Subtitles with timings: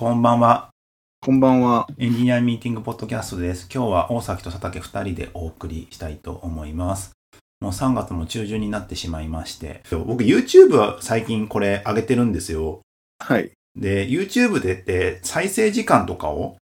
[0.00, 0.70] こんばんは。
[1.20, 1.86] こんばんは。
[1.98, 3.68] エンジニアミーティングポッドキャストです。
[3.70, 7.12] 今日は大崎と佐竹2人でお送りしたいと思います。
[7.60, 12.80] もう3月も中旬になってしまいまして、僕 YouTube は最近これ上げてるんですよ。
[13.18, 13.50] はい。
[13.76, 16.56] で、YouTube でって再生時間とかを、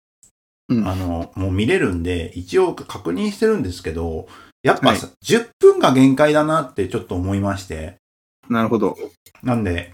[0.69, 4.27] うんあの、もう見れるんで、一応確認してるんですけど、
[4.65, 7.99] やっぱはいさ、10分が限界だなってちょっと思いまして、
[8.49, 8.97] なるほど。
[9.45, 9.93] なんで、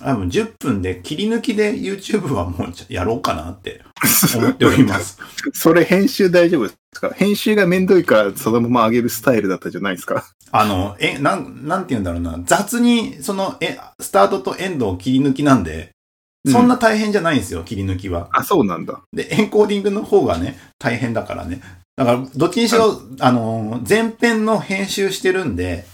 [0.00, 3.82] 多分10分で切り抜きで YouTube はもうやろうかなって
[4.36, 5.18] 思っております。
[5.52, 7.10] それ編集大丈夫ですか？
[7.14, 10.24] 編集がめんどいからそのまま上げるスタイルだったじゃないですか。
[10.52, 12.38] あの、え、なん、なんて言うんだろうな。
[12.46, 15.90] 雑に、その、え、スタートとエンドを切り抜きなんで、
[16.48, 18.28] そんな大変じゃないんですよ、切り抜きは。
[18.32, 19.00] あ、そうなんだ。
[19.12, 21.60] で、エンコーディングの方がね、大変だからね。
[21.96, 25.84] だから、どっちにしろ、あの、前編の編集してるんで、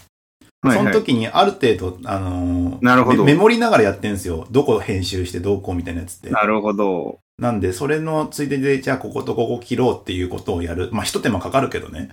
[0.63, 0.85] はいはい。
[0.85, 4.47] その時にある程度、あの、なるほどメメモりながらやってんですよ。
[4.49, 6.29] どこ編集してどうこうみたいなやつって。
[6.29, 7.19] なるほど。
[7.37, 10.89] なんで、それのついでで、じゃあこことここ切ろうっていうことをやる。
[10.91, 12.09] まあ、一手間かかるけどね。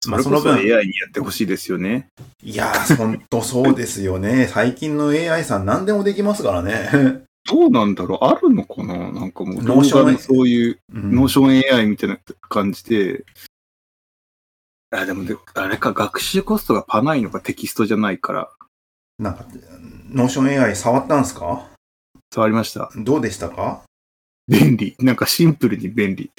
[0.00, 0.78] それこそ AI にや
[1.08, 2.08] ってほしいですよね。
[2.42, 4.46] いやー、ほんとそうですよね。
[4.52, 7.24] 最近の AI さん何でもできますからね。
[7.50, 9.10] どうなんだろうあるのかな？
[9.10, 13.24] なんかもう、 Notion そういう、うん Notion AI みたいな感じで、
[14.90, 18.50] あ、でもで、あれか、学習コストがパないのかテキストじゃないから、
[19.18, 19.44] なんか、
[20.10, 21.68] Notion AI 触ったんすか？
[22.32, 22.90] 触りました。
[22.96, 23.82] どうでしたか？
[24.46, 24.96] 便利。
[24.98, 26.30] なんかシンプルに便利。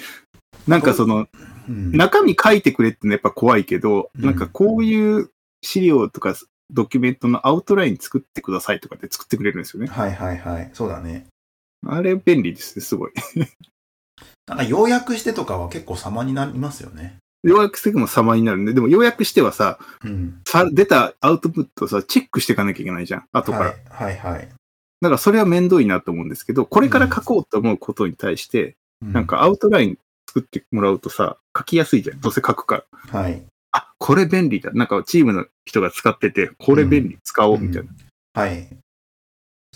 [0.67, 1.27] なんかその、
[1.67, 1.91] うん。
[1.91, 5.29] 中身書いてくれってのはやっぱ怖いけど、うんなんかこういう
[5.61, 6.35] 資料とか
[6.71, 9.89] ドキュメントのアウトライン作ってくださいとかって作ってくれるんですよね。
[9.89, 10.69] はいはいはい。
[10.73, 11.27] そうだね。
[11.85, 13.11] あれ便利ですね、すごい。
[14.47, 17.17] なんか要約してとかは結構様になりますよね。
[17.43, 20.41] 要約しても様になるんで、でも要約してはさ、うん。
[20.45, 23.65] さ出たアウトプットをさ、チェックしていかなきゃいけないじゃん、後から。
[23.65, 24.49] はいはいはい。
[25.01, 32.19] だからそれは面倒いなと思うんですけど、これから書こうと思うことに対して、うなん、かアウトライン作ってもらうとさ、書きやすいじゃん。
[32.19, 33.21] どうせ書くから。
[33.21, 33.41] はい。
[33.71, 34.71] あ、これ便利だ。
[34.71, 37.89] なんかチームの人が使ってて、これ便利、使おう、みたいな。
[38.33, 38.67] はい。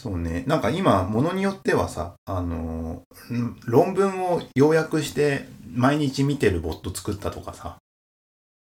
[0.03, 0.44] そうね。
[0.47, 7.78] なんか今、ものによってはさ、あのー論文を要約して毎日見てるボット作ったとかさ。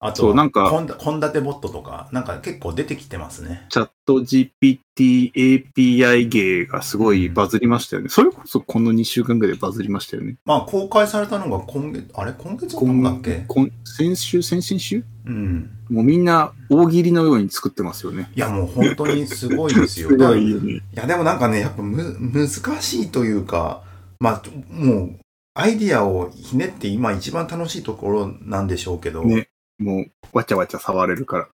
[0.05, 3.65] あとは、そうなんかこんだ、献立ボットとか、なんか結構出てきてますね。
[3.69, 8.09] チャット GPT API 芸がすごいバズりましたよね。
[8.09, 10.35] それこそこの2週間ぐらいでバズりましたよね。
[10.45, 13.45] まあ、公開されたのが今月、あれ今月なんだっけ？
[13.47, 15.03] 今先週、先々週？
[15.25, 15.69] うん。
[15.89, 18.29] もうみんな大喜利のように作ってますよね。
[18.35, 20.09] いや、もう本当にすごいですよ。
[20.11, 20.73] すごいよね。
[20.73, 22.49] いや、でもなんかね、やっぱむ、難
[22.81, 23.83] しいというか、
[24.19, 25.15] まあ、もう、
[25.55, 29.47] アイディアをひねって今一番楽しいところなんでしょうけど、ね。
[29.83, 31.47] もう、わちゃわちゃ触れるから。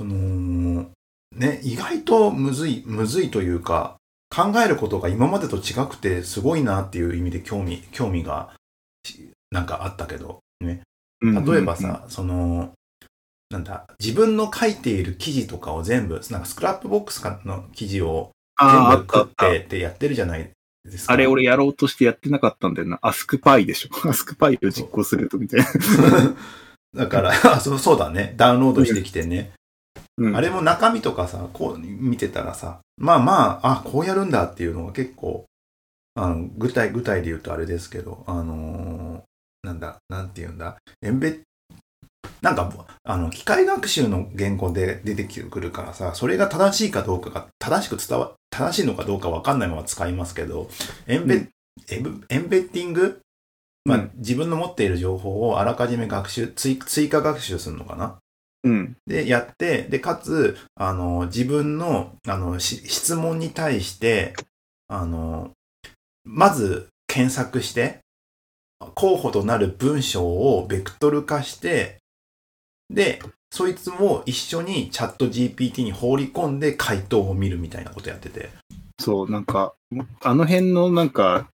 [0.00, 0.90] その、
[1.34, 3.96] ね、意外とむずい、むずいというか、
[4.34, 8.52] 考えることが今までと違くてすごいなっていう意味で興味、興味が、
[9.04, 10.82] しなんかあったけど、ね。
[11.22, 12.72] 例えばさ、その、
[13.50, 18.30] なんだ、自分の書いている記事とかを全部、なんか Scrapbox かの記事を
[18.60, 19.34] 全部食っ。
[19.34, 20.50] てってやってるじゃない
[20.84, 21.12] ですか。
[21.12, 22.98] あれ俺やろうとしてやってなかったんだよな。
[23.02, 24.08] アスクパイでしょ。
[24.08, 25.66] アスクパイを実行するとみたいな。
[26.96, 28.34] だから、 あそうそうだね。
[28.36, 29.52] ダウンロードしてきてね。
[30.18, 35.44] うんあれも中身とかさ、こう見てたらさ、まあまあ、あ、こうやるんだっていうのが結構、
[36.14, 41.40] あの、具体、具体で言うとあれですけど、あのーなんだ、なんて言うんだ、エンベ
[42.40, 42.72] なんか、
[43.04, 50.70] あの、機械学習の言語で出てくるからさ、それが正しいかどうかが、正しく伝わ、正しいのかどうかわかんないまま使いますけど、
[51.06, 51.48] エンベ、うん
[51.90, 53.20] エブエンベッティング
[53.86, 58.18] まあ、うん自分の持っている情報をあらかじめ学習、追追加学習するのかな？
[58.64, 58.96] うん。
[59.06, 64.34] で、やって、で、かつ、あの、自分の、あの、し質問に対して、
[64.88, 65.52] あの、
[66.24, 68.00] まず検索して、
[68.94, 71.98] 候補となる文章をベクトル化して、
[72.90, 73.22] で、
[73.52, 78.50] そいつも一緒にチャット GPT に放り込んで回答を見るみたいなことやってて。
[78.98, 79.74] そう、なんか、
[80.22, 81.48] あの辺のなんか、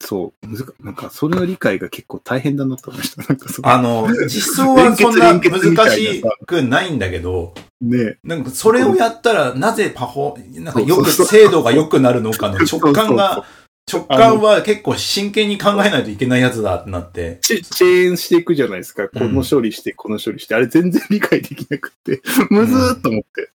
[0.00, 3.22] そう、むずかなんか、それの理解が結構大変だなと思いました。
[3.28, 13.44] なんかそう、あの、実装はそんな難しくないんだけど、ねなんかそれをやったらなぜパフォ、なんかよく精度が良くなるのかの 直感が、
[13.90, 17.38] 直感は結構真剣に考えないといけないやつだってなって。
[17.42, 19.08] チチェーンしていくじゃないですか。
[19.08, 20.54] この処理して、この処理して。
[20.54, 23.50] あれ全然理解できなくて、むずーっと思って。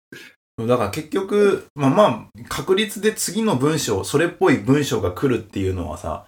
[0.67, 6.25] だから結局、まあまあ、確率で次の文章、それっぽい文章が来るっていうのはさ、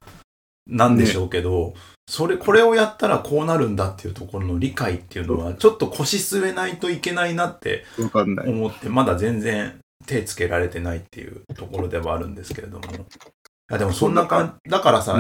[0.68, 1.74] なんでしょうけど、
[2.08, 7.86] それ、これをやったらこうなるんだっていうところの理解っていうのは、ちょっと腰据えないといけないなって。
[8.46, 12.84] 思って、まだ全然手つけられてないっていうところではあるんですけれども。
[13.74, 15.20] やでもそんな感じ、だからさ、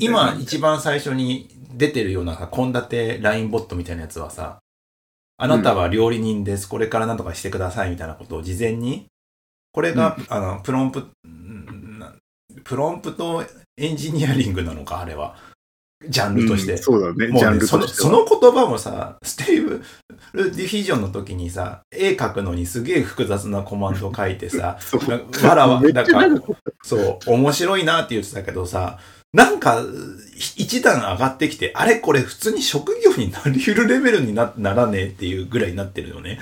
[0.00, 4.60] 今一番最初に出てるようなさ、献立 LINE ボットみたいなやつはさ、
[5.36, 9.06] あなたは料理人です、これから何とかしてくださいみたいなことを事前に、
[9.72, 13.44] これが、あの、 promp、prompt
[13.76, 15.36] engineering なのか、あれは。
[16.08, 16.72] ジャンルとして。
[16.72, 18.10] うんそうだね、もうねジャンルそのとしては。
[18.10, 24.78] その言葉もさ、 Stable Diffusion の時にさ、絵描くのにすげえ複雑なコマンド書いてさ、
[25.44, 28.98] わらわ、めっちゃなんか長かっそう、面白いなって言ってたけどさ、
[29.34, 29.82] なんか、
[30.36, 36.38] 一段上がってきて、あれこれ普通に職業になり得るレベルになならねえっていうぐらいになってるよね。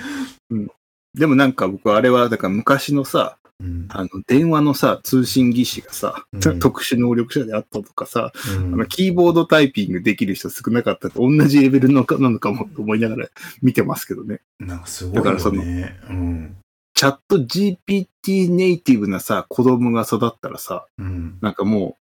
[1.15, 3.87] でもなんか僕あれは、だから昔のさ、うん。
[3.89, 13.27] あの、電話のさ、通信技師がさ、うん特殊能力者であったとかさ、うんあのキーボードタイピングできる人少なかったと同じレベルのかなのかもと思いながら
[13.61, 14.41] 見てますけどね。
[14.59, 15.63] なんかすごいだからその。
[15.63, 16.57] うん。
[16.93, 21.37] チャット GPT ネイティブなさ、子供が育ったらさ、うん。
[21.41, 22.02] なんかもう、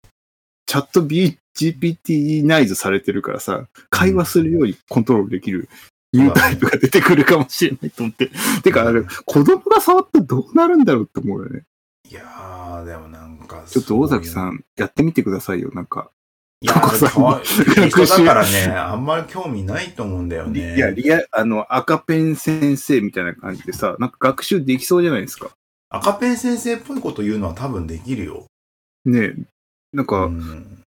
[0.66, 5.70] チャット GPT ナイズされてるからさ、会話するようにコントロールできる
[6.14, 8.30] ニュータイプが出てくるかもしれないと思って。
[8.64, 11.64] てか、あれ、子供が触ってどうなるんだろうって思うよね。
[12.10, 14.56] いやー、でもなんかちょっと大崎さん。
[14.56, 16.12] ん、やってみてくださいよ、なんか。
[16.64, 20.76] いやかわいい人だからね、あんまり興味ないと思うんだよね。
[20.76, 25.50] いや、リア、あの、赤ペン先生みたいな感じでさ、なんか学習できそうじゃないですか。
[25.90, 28.46] 赤ペン先生っぽいこと言うのは多分できるよ。
[29.06, 29.36] ねえ。
[29.94, 30.84] なんか、うん。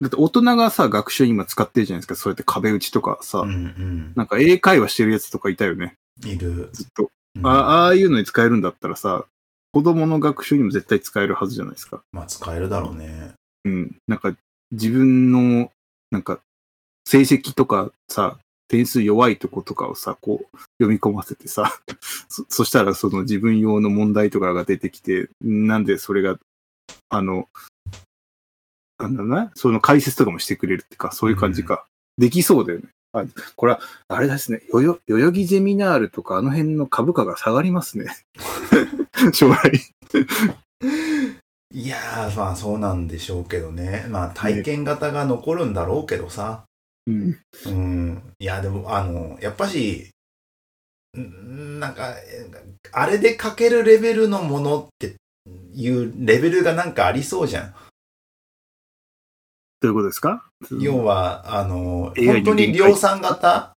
[0.00, 2.16] だって大人がさ、学習に今使ってるじゃないですか。
[2.16, 4.12] そうやって壁打ちとかさ、うんうん。
[4.16, 5.94] なんか英会話してるやつとかいたよね。
[6.24, 6.70] いる。
[6.72, 7.04] ずっと。
[7.04, 7.10] うん
[7.46, 9.24] あああいうのに使えるんだったらさ、
[9.72, 12.02] 子供の学習にも絶対使えるはずじゃないですか。
[12.12, 13.34] まあ使えるだろうね。
[13.64, 13.96] うん。
[14.08, 14.34] なんか、
[14.72, 15.70] 自分の、
[16.10, 16.40] なんか、
[17.04, 18.38] 成績とかさ、
[18.68, 21.80] 点数弱いとことかをさ、こう、読み込ませてさ、
[22.28, 26.38] そそしたらその自分用の問題とかが出てきて、なんでそれが、
[27.08, 27.48] あの、
[29.02, 31.84] なんだろうな、その解説とかもしてくれるってか、そういう感じか。
[32.18, 32.88] できそうだよね。
[33.12, 33.24] あ
[33.56, 38.06] これは、あれですね、よよ、代々木ゼミナールとかあの辺の株価が下がりますね。
[39.32, 39.72] 将来。
[41.72, 44.06] いやー、まあそうなんでしょうけどね。
[44.08, 46.64] まあ体験型が残るんだろうけどさ。
[47.06, 47.38] うん。
[47.66, 48.22] うん。
[48.38, 50.10] いや、でも、あの、やっぱし、
[51.18, 52.48] んなんか、え
[52.92, 55.14] あれで書けるレベルのものって
[55.74, 57.74] いうレベルがなんかありそうじゃん。
[59.80, 60.44] どういうことですか？
[60.78, 63.72] 要は、あの、本当に量産型？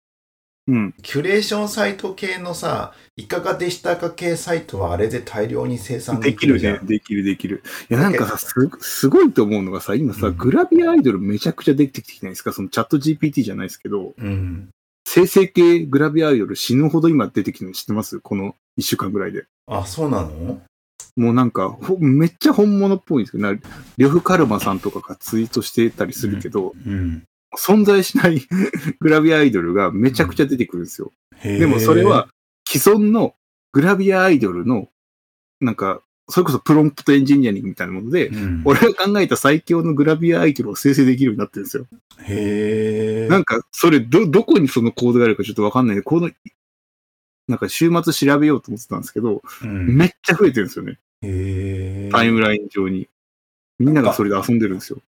[0.67, 0.95] うん。
[1.03, 6.75] キュレーションサイト系のさ、いかがでしたか系サイトはあれで大量に生産でできるきるじゃん。
[6.75, 6.81] ね。
[6.85, 7.63] できるできる。
[7.91, 12.53] いや、なんかさ、すすごいと思うのがさ、今さ、うんグラビアアイドルめちゃくちゃ出てきてないですか？
[12.53, 14.71] そのチャット GPT じゃないですけど、うん。
[15.07, 18.21] 生成系グラビアアイドル死ぬほど今出てきてるの知ってます？
[18.21, 19.45] この一週間ぐらいで。
[19.67, 20.63] あ、そうなの？
[21.21, 23.59] もうなんか、ほめっちゃ本物っぽいんですけど、な
[23.99, 27.25] 呂布カルマさんとかがツイートしてたりするけど、うん。
[27.59, 28.41] 存在しない
[29.01, 31.13] グラビアアイドルがめちゃくちゃ出てくるんですよ。
[31.43, 32.29] でもそれは、
[32.67, 33.35] 既存の
[33.73, 34.89] グラビアアイドルの、
[35.61, 36.01] なんか、
[36.31, 41.87] それこそプロンプトエンジニアリングみたいなもので、うん、俺が考えた最強のグラビアアイドルを生成できるようになってるんですよ。
[42.23, 43.29] へえ。
[43.29, 46.31] なんか、それ、ど、どこにそのコードがあるかちょっとわかんないんで、この、
[47.49, 51.01] なんか週末調べようと思ってたんですけど、うん、めっちゃ増えてるんですよね。
[51.23, 52.11] へえ。
[52.11, 53.09] タイムライン上に。
[53.79, 54.99] みんながそれで遊んでるんですよ。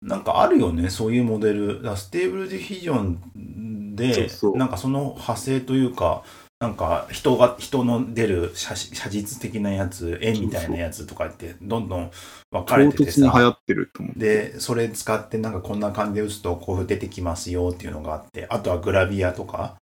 [0.00, 1.80] なんかあるよね、そういうモデル。
[1.96, 6.24] ステーブルディフィジョンで、そうそうなんかその派生というか、
[6.58, 12.10] なんか人が、人の出る写写実的なやつ、絵みたいなやつとかって、どんどん
[12.50, 13.38] 分かれてて唐突に流さ。
[13.40, 14.18] 行ってると思う。
[14.18, 19.76] で、それ使ってなんかこんな感じで打つとこういう出てきますよっていうのがあって、あとはグラビアとか、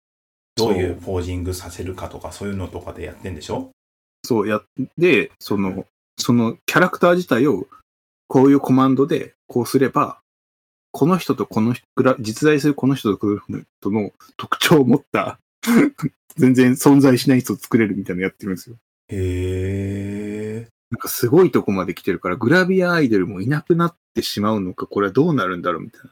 [0.57, 3.71] どういうポージングさせるかとか、そういうのとかでやってんでしょ？
[4.25, 4.63] そうや
[4.99, 5.87] で、その、
[6.19, 7.67] そのキャラクター自体を、
[8.29, 10.21] こういうコマンドで、こうすれば、
[10.93, 11.85] この人とこの人、
[12.21, 13.39] 実在するこの人とこの
[13.81, 15.39] 人の特徴を持った、
[16.37, 18.77] 全然存在しない人を作れるみたいなのやってるんですよ。
[19.09, 20.69] へえ。
[20.91, 26.11] なんかすごいとこまで来てるから、グラビアアイドルもいなくなってしまうのか、これはどうなるんだろうみたいな。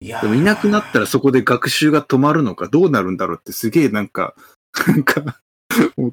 [0.00, 4.34] いやーでもいなくなったらそこで学習が止まるのか、どうなるんだろうってすげえなんか、
[4.86, 5.40] なんか、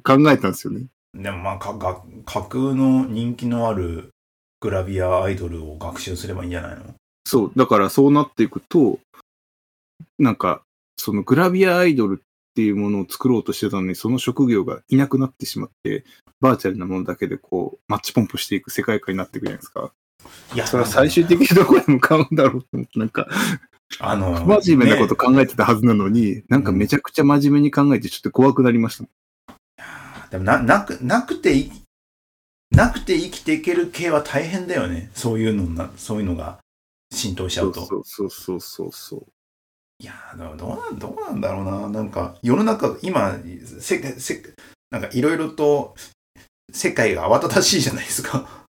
[0.02, 0.86] 考えたんですよね。
[1.14, 4.10] でもまあかが架空の人気のある
[4.60, 6.94] グラビアアイドルを学習すればいいんじゃないの？
[7.26, 8.98] そう、だからそうなっていくと、
[10.18, 10.62] なんか、
[10.96, 16.04] そのグラビアアイドルっていうものを作ろうとしてたのに、その職業がいなくなってしまって、
[16.40, 19.92] バーチャルなものだけでこう、マッチポンプしていく世界観になっていくじゃないですか。
[20.54, 23.26] いやそれは最終的にどこに向かうんだろうと思って、なんか、
[24.00, 29.04] あの真面目なことね考えてたはずなのに、なんかめちゃくちゃ真面目に考えてちょっと怖くなりました。
[30.32, 31.70] でもななくなくて
[32.70, 35.10] なくて生きていける系は大変だよね。
[35.14, 36.58] そういうのな、そういうのが
[37.12, 37.84] 浸透しちゃうと。
[37.84, 39.26] そうそうそうそうそう。
[39.98, 41.88] いやー、どうなん、どうなんだろうな。
[41.90, 43.38] なんか、世の中、今、
[43.78, 44.42] せ、せ、
[44.90, 45.94] なんかいろいろと、
[46.72, 48.61] 世界が慌ただしいじゃないですか。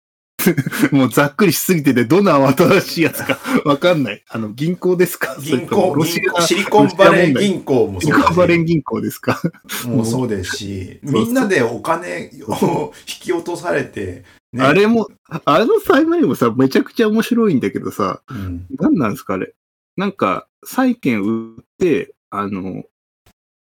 [0.91, 4.23] もうざっくりしすぎてて、どんな慌ただしいやつか わかんない。
[4.29, 5.35] あの、銀行ですか？
[5.39, 9.41] 銀行、ロシアシリコンバレー銀行もシリコンバレー銀行ですか？
[9.87, 14.63] もうそうですし、そうそうみんなでお金を引き落とされて、ね。
[14.63, 15.07] あれも、
[15.45, 19.53] あのサイマリもさ、めちゃくちゃ面白いんだけどさ、うん、何なんですかあれ？
[19.97, 22.83] なんか、債券売って、あの、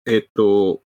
[0.06, 0.82] えっと、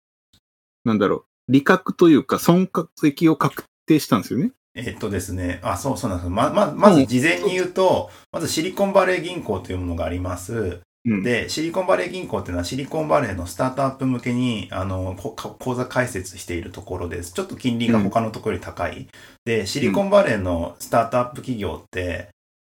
[0.84, 2.68] なんだろう、利確というか、損
[3.04, 4.52] 益を確定したんですよね。
[4.76, 10.80] えっとですね、あ、そうそうなんですま、ま、まず事前に言うと、まずシリコンバレー銀行というものがあります。
[11.06, 11.22] うん。
[11.22, 17.32] で、シリコンバレー銀行っていうのはシリコンバレーのスタートアップ向けに、あの、こ口座開設しているところです。
[17.32, 19.08] ちょっと金利が他のところより高い。
[19.46, 22.28] で、シリコンバレーのスタートアップ企業って、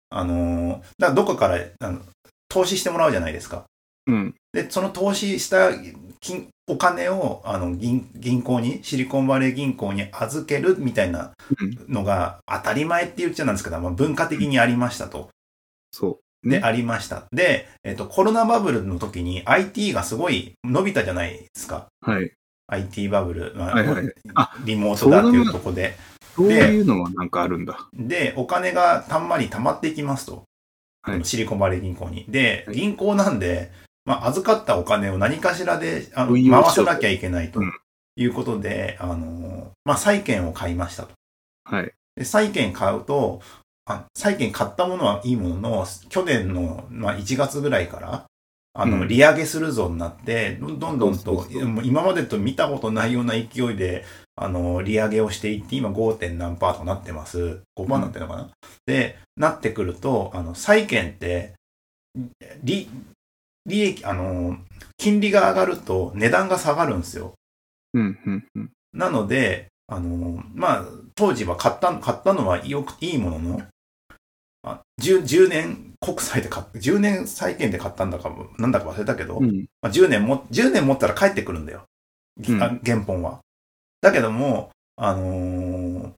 [0.08, 2.00] あの、だからどこからあの
[2.48, 3.64] 投資してもらうじゃないですか。
[4.06, 4.34] うん。
[4.54, 5.70] で、その投資した
[6.20, 11.92] 金お金をあの銀銀行に、シリコンバレー銀行に預けるみたいなうん。
[11.92, 15.30] のが当たり前って言っちゃなんですけど、まあ、文化的にありましたと。
[15.90, 16.48] そう。
[16.48, 16.62] で、ね。
[16.64, 17.24] ありました。
[17.32, 21.88] で、えっ、と、コロナバブルの時に IT がすごい伸びたじゃないですか。
[22.00, 22.32] はい。
[22.68, 23.52] IT バブル。
[23.56, 25.96] まあはいはいあリモートだっていうとこで。
[26.36, 27.88] そういうのはなんかあるんだ。
[27.92, 30.44] で、お金がたんまり溜まっていきますと。
[31.02, 32.24] はいシリコンバレー銀行に。
[32.28, 33.72] で、はい銀行なんで、
[34.10, 37.72] まあ、預かったお金を何かしらであの回さなきゃいけないとうん
[38.16, 41.10] いうことで、あの、まあ、債券を買いましたと。
[41.64, 41.92] はい。
[42.16, 43.40] で債券買うと、
[43.86, 48.26] あ債券買ったものはいいものの、去年の、まあ、1月ぐらいから、
[48.74, 51.46] あの、うん利上げするぞになって、どんどんどんと
[51.84, 56.14] 今までと見たことないような勢いで、あの、利上げをしていって、今 5.
[56.14, 57.62] 点何パーとなってます。
[57.78, 58.50] 5%になってるのかな、
[58.86, 61.54] で、なってくると、あの、債券って、
[62.62, 62.88] 利、
[63.70, 64.58] 利益、あの、
[64.98, 67.34] 金利が上がると値段が下がるんですよ。
[67.94, 68.70] うん、うん、うん。
[68.92, 70.84] なので、あの、まあ、
[71.14, 73.62] 当時は買った、買ったのはよくいいものの、
[74.62, 79.66] あ 10, 10年国債で買っ10年債券で買ったんだか、なんだか忘れたけど、うん。
[79.80, 81.84] まあ、10年も、10年持ったら帰ってくるんだよ。
[82.48, 83.40] うんあ原本は。
[84.00, 86.12] だけども、あのー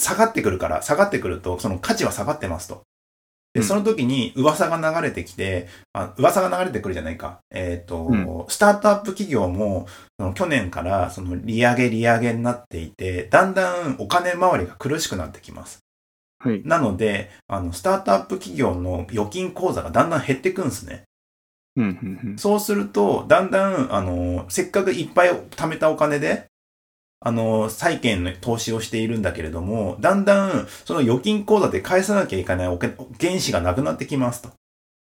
[0.00, 2.82] 下がってくるから、下がってくると、その価値は下がってますと。
[3.52, 7.40] で、うんその時に噂が流れてきて、あ噂が流れてくるじゃないか。
[7.50, 9.86] えっ、と、うんスタートアップ企業も、
[10.18, 15.80] その去年からその利上げ利上げになっていて、だんだんお金回りが苦しくなってきます。
[16.38, 16.62] はい。
[16.64, 21.04] なので、あの、スタートアップ企業の預金口座がだんだん減ってくんですね。
[21.76, 22.38] うん、うん、うん。
[22.38, 26.46] そうすると、だんだん、あの、せっかくいっぱい貯めたお金で、
[27.20, 34.50] あの、債券の投資をしているんだけれども、だんだん、その預金口座で返さなきゃいけないおけ原資がなくなってきますと。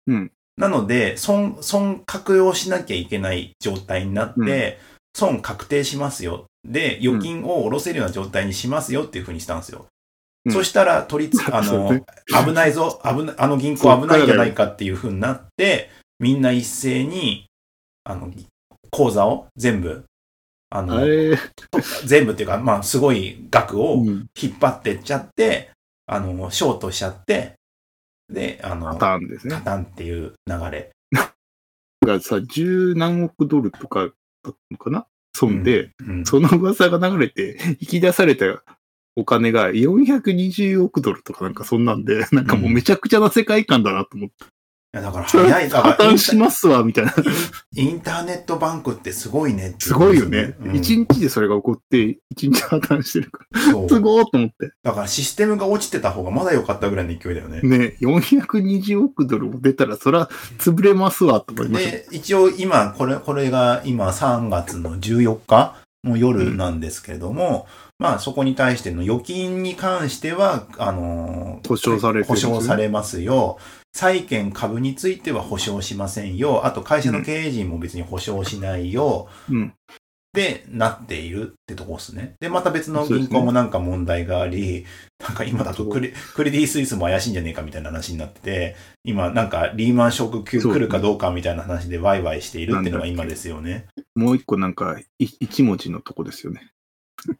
[0.07, 0.33] うん。
[0.57, 4.79] なので、損、損確用しなきゃいけない状態になって、
[5.13, 6.45] 損確定しますよ。
[6.65, 9.81] で、預金を下ろせるような状態にしますよっていうふうにしたんですよ。
[9.81, 9.95] うん
[10.53, 11.99] そしたら、取りつ、 あの
[12.45, 17.47] 危ないぞ、危ない、あの銀行危ないんじゃないかっていうふうになって、みんな一斉に、
[18.05, 18.31] あの、
[18.91, 20.05] 口座を全部、
[20.71, 21.01] あの
[22.05, 24.27] 全部っていうか、まあ、すごい額をうん。
[24.41, 25.71] 引っ張ってっちゃって、
[26.07, 27.55] あの、ショートしちゃって、
[28.33, 29.61] で、あの、パターンですねカ。
[29.61, 30.91] タンっていう流れ。
[32.05, 34.11] がさ、十何億ドルとかだっ
[34.43, 35.07] たのかな？
[35.37, 38.63] 損で、うんその噂が流れて、引き出された
[39.17, 44.47] お金が420億ドルとかなんかそんなんで、なんかもうめちゃくちゃな世界観だなと思って。
[44.95, 47.13] いやだから早い、だ破からイン綻しますわ、みたいな。
[47.13, 47.23] タ
[47.75, 50.55] インターネットバンクってすごいねってすごいよね。
[50.61, 53.61] うん一、日でそれが起こって、一日破綻してるから。
[53.73, 54.71] そうすごーと思って。
[54.85, 57.61] だからシステムが落ちてた方がまだ良かったぐらいの勢いだよね。
[57.63, 61.91] ね、420億ドルも出たら、そら潰れますわ、と思いました。
[61.91, 65.75] で、一応今、これ、これが今3月の14日
[66.05, 67.67] の夜なんですけれども、
[67.99, 73.59] まあそこに対しての預金に関しては、あのー保証されてるん保証されますよ。
[73.95, 76.67] 債券株については保証しませんよ。
[76.67, 79.29] あと会社の経営陣も別に保証しないよ。
[79.49, 79.73] うん。
[80.35, 82.35] で、なっているってとこですね。
[82.41, 84.85] で、また別の銀行もなんか問題があり、
[85.21, 93.87] なんか今だとクレクレディ・スイスも怪しいんじゃねえかみたいな話になってて、今なんかリーマンショック級来るかどうかみたいな話でワイワイしているっていうのが今ですよね。
[94.17, 96.73] もう一個なんか、い一文字のとこですよね。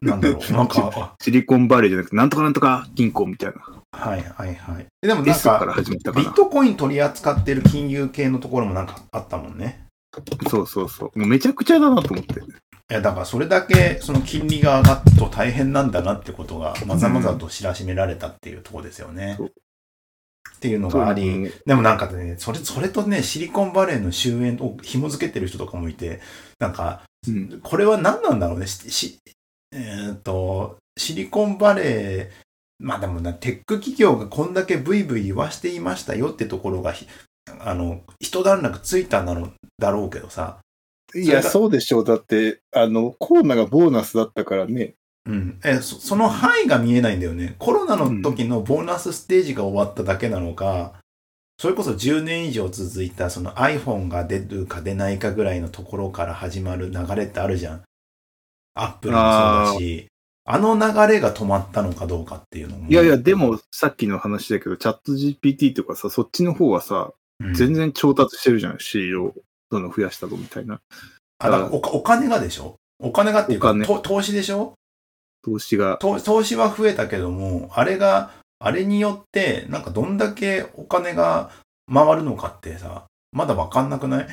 [0.01, 0.53] なんだろう。
[0.53, 3.83] なんか、 シリコンバレーじゃなくて、なんとかなんとか銀行みたいな。
[3.97, 4.87] あはいはいはい。
[5.01, 6.35] でもなん S からか、始まったかなビッ。
[6.35, 9.87] トコイン取り扱ってる金融系のところもなんかあったもんね。
[10.49, 11.19] そうそうそう。
[11.19, 12.41] もうめちゃくちゃだなと思って。
[12.41, 12.45] い
[12.89, 19.35] や、だからそれだけその金利が上がると大変なんだなってことが、まざまざと知らしめられたっていうところですよね。
[19.39, 19.53] そう
[20.57, 26.21] っていうのがあり、でもなんかね、それ、それとね、シリコンバレーの終焉を紐付けてる人とかもいて、
[26.59, 28.67] なんか、うんこれは何なんだろうね。
[28.67, 29.19] し、し
[29.73, 32.44] えーっと、シリコンバレー、
[32.85, 37.09] まあでもな、テック企業がこんだけブイブイ言わしていましたよってところがひ、
[37.61, 40.59] あの、一段落ついたんだろうだろうけどさ、
[41.15, 42.05] いや、そうでしょう。
[42.05, 44.95] だって、あの、コロナがボーナスだったからね。
[45.27, 47.57] うん、えそその範囲が見えないんだよね。
[47.59, 50.93] コロナの時のボーナスステージが終わっただけなのか、
[51.59, 57.83] それこそ10年以上続いたその iPhone が出るか出ないかぐらいのところから始まる流れってあるじゃん。
[58.75, 60.09] アップルもそうだし、
[60.47, 62.89] あの流れが止まったのかどうかっていうのも。
[62.89, 68.79] いやいや、でも、さっきの話だけど、チャット GPT とかさ、そっちの方はさ、うん、全然調達してるじゃん。
[68.79, 69.35] 仕入れを
[69.71, 70.81] どんどん増やしたぞみたいな。
[71.39, 72.77] あだからおお金がでしょ？
[73.01, 74.75] お金がっていうか投資でしょ？
[75.43, 75.97] 投資が。
[75.99, 81.51] 投投資は増えたけども、あれが、あれによって、なんかどんだけお金が
[81.93, 84.29] 回るのかってさ、まだわかんなくない？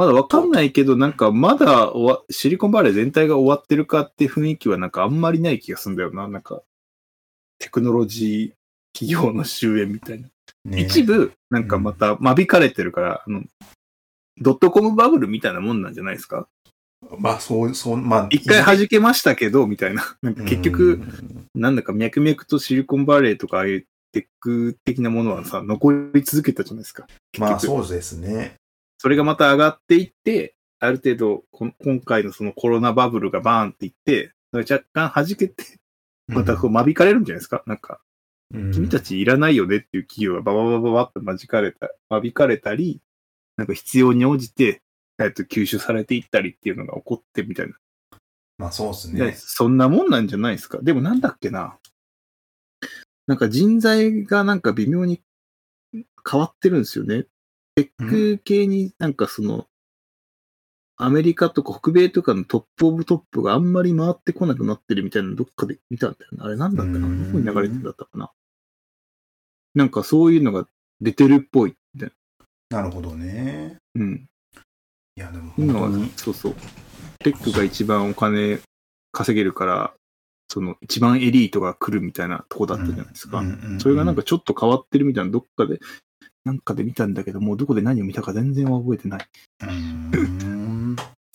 [0.00, 1.92] まだわかんないけど、なんかまだ
[2.30, 6.26] シリコンバレー全体が終わってるかって雰囲気はなんかあんまりない気がするんだよな。
[6.26, 6.62] なんか、
[7.58, 10.28] テクノロジー企業の終焉みたいな。
[10.64, 13.42] ね一部、なんかまた間引かれてるから、あの、
[14.38, 16.48] ドットコムバブルみたいなもんなんじゃないですか？
[17.18, 20.16] まあ、そう、そう、まあ、一回弾けましたけど、みたいな。
[20.22, 27.06] なんか結う局、んなんだか脈々とシリコンバレーとかああいうテック的なものはさ、残り続けたじゃないですか。
[27.38, 28.54] まあ、そうですね。
[29.00, 35.78] それがまた上がっていって、ある程度、今回のそのコロナバブルがバーンっていって、若干弾けて、
[36.26, 38.02] またこう間引かれるんじゃないですか、なんか、
[38.52, 43.00] うん君たちいらないよねっていう企業がバババババッと間引かれた、間引かれたり、
[43.56, 44.82] なんか必要に応じて、
[45.18, 47.76] えっと、吸収されていったりっていうのが起こってみたいな。
[48.58, 49.32] まあ、そうですでね。
[49.34, 50.78] そんなもんなんじゃないですか。
[50.82, 51.78] でもなんだっけな。
[53.26, 55.22] なんか人材がなんか微妙に
[56.30, 57.24] 変わってるんですよね。
[57.84, 59.66] テック系になんかその、
[60.96, 66.44] アメリカとか北米とかの top of top があんまり回ってこなくなってるみたいなのどっかで見たんだよな。
[66.44, 67.06] あれなんだったかな？
[67.06, 68.30] うんどこに流れてんだったかな？
[69.74, 70.66] なんかそういうのが
[71.00, 72.12] 出てるっぽいみたい
[72.70, 72.82] な。
[72.82, 73.78] なるほどね。
[73.94, 74.28] うん。
[75.16, 76.54] いや、でも今は本当に、そうそう。
[77.20, 78.60] テックが一番お金
[79.12, 79.94] 稼げるから、
[80.48, 83.42] その一番エリートが来るみたいなとこだったじゃないですか。
[83.78, 85.80] それがなんかちょっと変わってるみたいな、どっかで、
[86.44, 89.26] なんかで見たんだけど、もうどこで何を見たか全然覚えてない。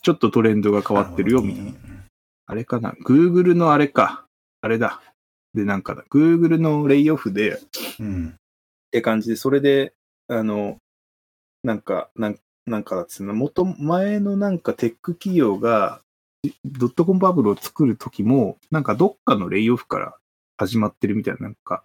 [0.02, 1.72] ちょっとトレンドが変わってるよ、みたいな。
[2.48, 4.26] あれかな ?Google のあれか。
[4.62, 5.02] あれだ。
[5.54, 6.04] で、なんかだ。
[6.12, 7.60] Google のレイオフで、っ
[8.00, 8.36] うん。
[8.92, 9.94] て感じで、それで、
[10.28, 10.78] あの、
[11.64, 16.02] なんか、なんなんかだっつうの、元、前のなんかテック企業が、
[16.64, 20.18] ドットコムバブルを作るときも、なんかどっかのレイオフから
[20.58, 21.84] 始まってるみたいな、なんか、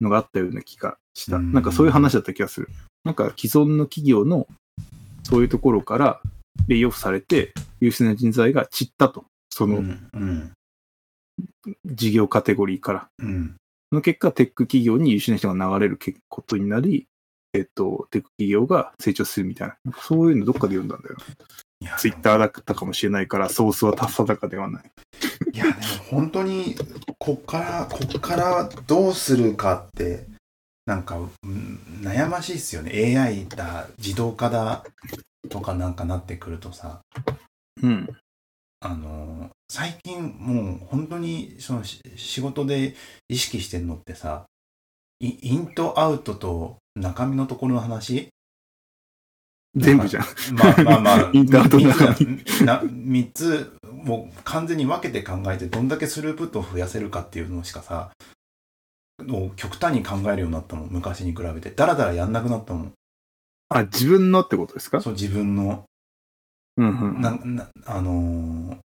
[0.00, 1.36] のがあったような気がした。
[1.36, 2.68] うんなんかそういう話だった気がする。
[3.04, 4.46] なんか既存の企業の、
[5.22, 6.20] そういうところから、
[6.68, 9.26] レイオフされて、優秀な人材が散ったと。
[9.50, 9.82] その。
[11.84, 13.08] 事業カテゴリーから。
[13.18, 13.56] うん。
[13.90, 17.06] その結果、テック企業に優秀な人が流れるけことになり、
[17.52, 19.92] えっと、テック企業が成長するみたいな。
[20.02, 21.16] そういうのどっかで読んだんだよ。
[21.98, 24.82] ツイッターだったかもしれないから、ソースは定かではない。
[25.52, 25.76] いや、でも
[26.10, 26.76] 本当に、
[27.18, 30.26] こっから、こっからどうするかって、
[30.86, 33.18] なんか、うん悩ましいっすよね。
[33.18, 34.84] AI だ、自動化だ、
[35.48, 37.00] とかなんかなってくるとさ、
[37.82, 38.08] うん。
[38.80, 42.94] あの、最近もう本当にそのし仕事で
[43.28, 44.46] 意識してるのってさ、
[45.20, 48.28] イインとアウトと中身のところの話
[49.76, 50.24] 全部じゃん。
[50.54, 58.10] まあまあまあ、 インとアウトの中三つな三つ、もう完全に分けて考えて、どんだけスループットを増やせるかっていうのしかさ、
[59.24, 61.70] もう極端に考えるようになったもん、昔に比べて。
[61.70, 62.92] だらだらやんなくなったもん。
[63.68, 65.00] あ、自分のってことですか？
[65.00, 65.84] そう、自分の。
[66.78, 67.20] うんうん。
[67.20, 68.78] ななあのー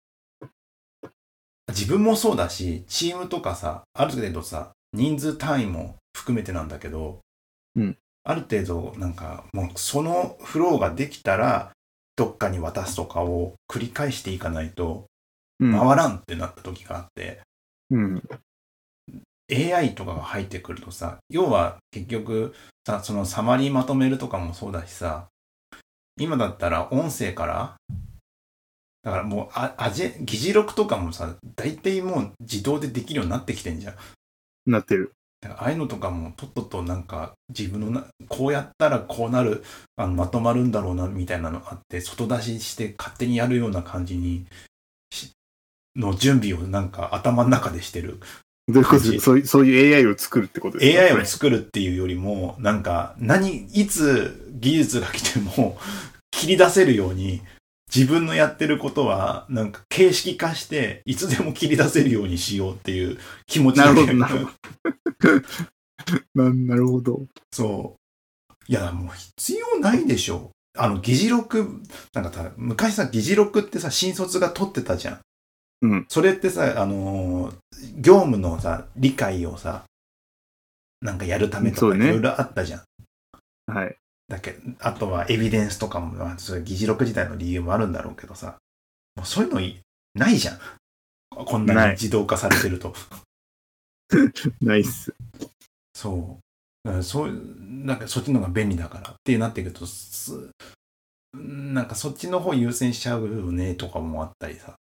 [1.72, 7.20] 自分もそうだし、チームとかさ、ある程度さ、人数単位も含めてなんだけど、
[7.76, 11.72] うんある程度、なんか、もうそのフローができたら、
[12.16, 15.06] どっかに渡すとかを繰り返していかないと、
[15.58, 17.42] うん回らんってなった時があって、
[17.90, 18.22] うん。
[19.52, 22.54] AI とかが入ってくるとさ、要は結局
[22.86, 25.28] さ、そのサマリーまとめるとかもそうだしさ、
[26.18, 27.76] 今だったら音声から、
[29.02, 33.94] だからもうあ議事録とかもさ、大体もう自動でできるようになってきてんじゃん。
[34.66, 35.12] なってる。
[35.48, 39.64] ああいうのとかもとっととなんか自分のなこうやったらこうなる
[39.96, 44.44] あのまとまるんだろうなみたいなのあって外出しして勝手にやるような感じに
[45.10, 45.32] し
[45.96, 48.20] の準備をなんか頭の中でしてる。
[48.68, 49.20] どういうこと？
[49.20, 55.78] そういうそういう AI を作るってことですか？AI を作るっていうよりもなんか何いつ技術が来ても
[56.30, 57.40] 切り出せるように
[57.94, 64.50] 自分のやってることはなんか形式化していつでも切り出せるようにしようっていう気持ちなるほでどなるほど。
[66.34, 67.26] ななるほど。
[67.52, 68.64] そう。
[68.68, 70.50] いや、もう必要ないでしょ。
[70.78, 71.82] あの、議事録、
[72.14, 75.20] なんかさ、昔さ、議事録ってさ、新卒が取ってたじゃん。
[75.82, 76.06] うん。
[76.08, 77.54] それってさ、あのー
[77.96, 79.84] 業務のさ、理解をさ、
[81.00, 82.82] なんかやるためとかいろいろあったじゃん。
[83.66, 83.96] はい。
[84.30, 88.56] だけど、あとはエビデンスとかも、まあ、それ議事録自体の理由もあるんだろうけどさ、
[89.16, 89.80] もうそういうのい
[90.14, 90.58] ないじゃん。
[91.30, 92.94] こんなないに自動化されてると。
[94.62, 95.12] ナイス。
[95.94, 96.40] そう。
[96.84, 100.50] だからそういう、なんかそっちの方が便利だからってなってくると、す
[101.34, 104.76] なんかそっちの方優先しちゃうよねとかもあったりさ。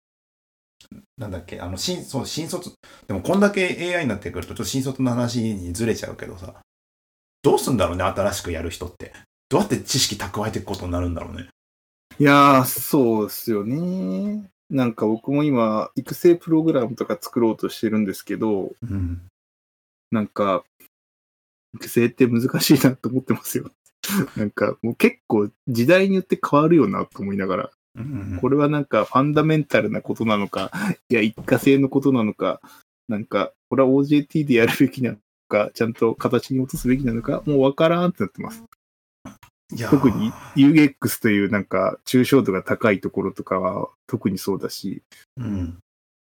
[1.18, 2.72] なんだっけ、あの、新、そう、新卒、
[3.07, 6.54] でもこんだけ AI になってくると、ちょっと新卒の話にずれちゃうけどさ、
[7.42, 9.12] どうすんだろうね、新しくやる人って。
[9.55, 11.47] どうやって知識蓄えていくことになるんだろうね。
[12.19, 14.51] いやー、そうっすよね。
[14.69, 19.23] なんか僕も今、育成プログラムとか作ろうとしてるんですけど、うん。
[20.11, 20.64] なんか、
[21.77, 23.71] 育成って難しいなと思ってますよ。
[24.37, 30.73] なんか、もう結構時代によって変わるよなと思いながら、うんこれはなんかファンダメンタルなことなのか、
[31.09, 32.61] いや、一過性のことなのか、
[33.07, 38.64] なんか、これは OJT でやるべきなのか、ちゃんと形に落とすべきなのか、もうわからんってなってます。
[39.77, 45.03] 特に UX というなんか抽象度が高いところとかは特にそうだし、
[45.37, 45.79] うん。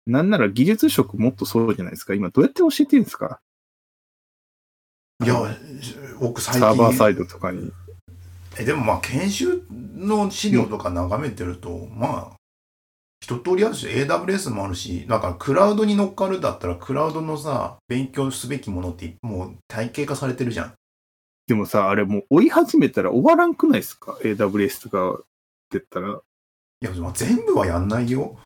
[0.08, 2.14] なんなら技術職もっとそうじゃないですか？
[2.14, 3.40] 今どうやって教えてるんですか？
[5.24, 5.36] いや、
[6.20, 6.62] 僕最近。
[6.62, 7.72] サーバーサイドとかに。
[8.58, 12.36] えでもまあ研修の資料とか眺めてると、まあ
[13.22, 20.74] 一通りあるし AWS もあるしなんかクラウドに乗っかるだったらクラウドのさ勉強すべきものってもう体系化されてるじゃん
[21.50, 25.24] でもさ、あれもう追い始めたら終わらんくないですか ?AWS とかって
[25.72, 26.22] 言ったら。
[26.82, 28.38] いやまあ全部はやんないよ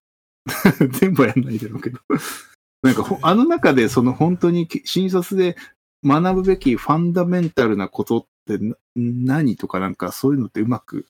[1.00, 2.00] 全部はやんないだろうけど。
[2.82, 5.58] なんかほ、あの中でその本当に新卒で
[6.06, 11.06] 学ぶべきファンダメンタルなことってな何とかなんかそういうのってうまく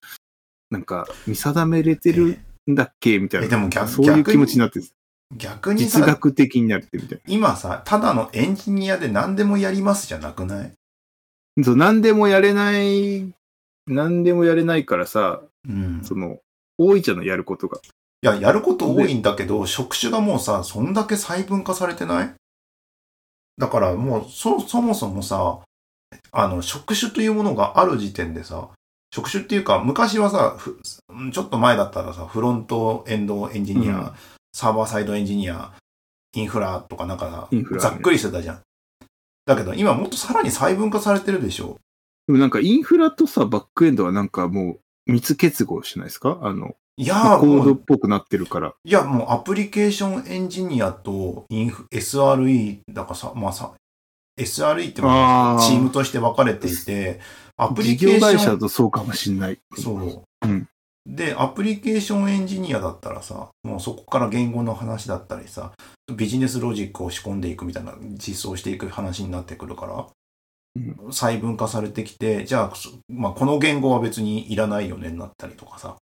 [0.71, 3.19] なんか見定めれてるんだっけ？
[3.19, 3.45] みたいな。
[3.45, 4.85] えでも逆そういう気持ちになってる、
[5.37, 10.69] 逆にさ実学的になってるみたい今さただのエンジニアで何でもやりますじゃなくない？
[10.69, 10.71] な。
[11.61, 13.33] そう、何でもやれない、
[13.85, 16.01] 何でもやれないからさ、うん。
[16.03, 16.39] その、
[16.77, 17.79] 多いじゃない、やることが。
[18.23, 22.33] いややること多いんだけど職種がもうさそんだけ細分化されてない？
[23.57, 25.59] だからもうそそもそもさ
[26.31, 28.69] あの職種というものがある時点でさ
[29.13, 30.79] 職種っていうか昔はさふ
[31.33, 34.11] ちょっと前だったらさフロントエンドエンジニア、うん。
[34.53, 35.73] サーバーサイドエンジニア
[36.33, 37.65] インフラとかなんかさね。
[37.77, 38.61] ざっくりしてたじゃん
[39.45, 41.77] だけど今もっとさらに細分化されてるでしょ
[42.27, 44.77] でもなんかインフラとさ、バックエンドはなんかも
[45.07, 46.39] う密結合しないですか？
[46.41, 48.73] あの、いやーコードっぽくなってるから。
[48.85, 53.73] いや、もうアプリケーションエンジニアとインフ SRE だからさ、まあさ、
[54.39, 57.19] SRE ってまああーチームとして分かれていて、
[57.57, 59.59] アプリケーション、会社だとそうかもしんない。
[59.77, 60.23] そう。
[60.47, 60.67] うん
[61.05, 65.73] で、アプリケーションエンジニアだったらさ、もうそこから言語の話だったりさ、
[66.11, 70.07] ビジネスロジックを仕込んでいくみたいな、実装していく話になってくるから、
[70.75, 70.95] うん。
[71.11, 75.97] 細分化されてきて、じゃあ、そまあ、この言語は別にいらないよねになったりとかさ、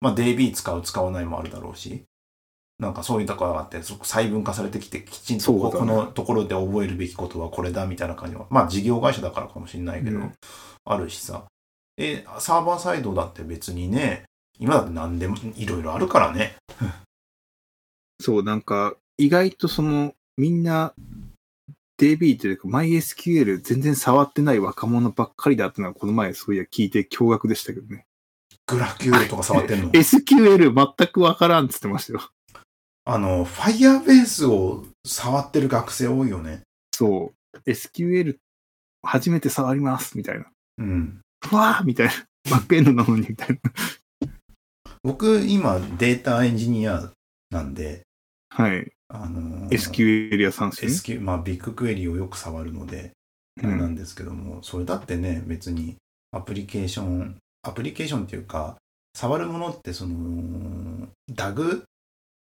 [0.00, 2.04] まあ、DB 使う、使わないもあるだろうし、
[2.78, 10.32] なんかそういうところがあって、細分化されてきて、きちんとこ,、このところで覚えるべきことはこれだみたいな感じは、まあ事業会社だからかもしれないけど、うん。
[10.84, 11.44] あるしさ。
[11.96, 14.24] え、サーバーサイドだって別にね、
[14.60, 16.54] 今だって何でもいろいろあるからね。
[18.20, 20.94] そう、なんか、意外とその、みんな、
[22.00, 28.06] DB というか MySQL 全然触ってない若者ばっかりだってのはこの前そういや聞いて驚愕でしたけどね。
[28.68, 32.30] グラフ QL とか触ってんの？SQL 全くわからんっつってましたよ。
[33.04, 36.60] あの、Firebase を触ってる学生多いよね。
[36.94, 37.58] そう。
[37.68, 38.36] SQL
[39.02, 40.46] 初めて触りますみたいな。
[40.78, 41.20] うん。
[41.44, 42.12] ふわーみたいな。
[42.50, 44.30] バックエンドなのにみたいな。
[45.02, 47.10] 僕、今、データエンジニア
[47.50, 48.02] なんで、
[48.50, 48.92] はい。
[49.08, 50.96] あのー SQL 屋さんですよね。
[50.96, 53.12] SQ、まあ、ビッグクエリをよく触るので、
[53.58, 55.96] あれなんですけども、それだってね、別に
[56.32, 58.76] アプリケーション、アプリケーションっていうか、
[59.14, 61.82] 触るものってその、DAG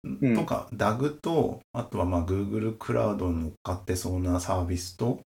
[0.06, 5.22] うんとか、DAG と、あとはまあ Google クラウドに乗っかってそうなサービスと、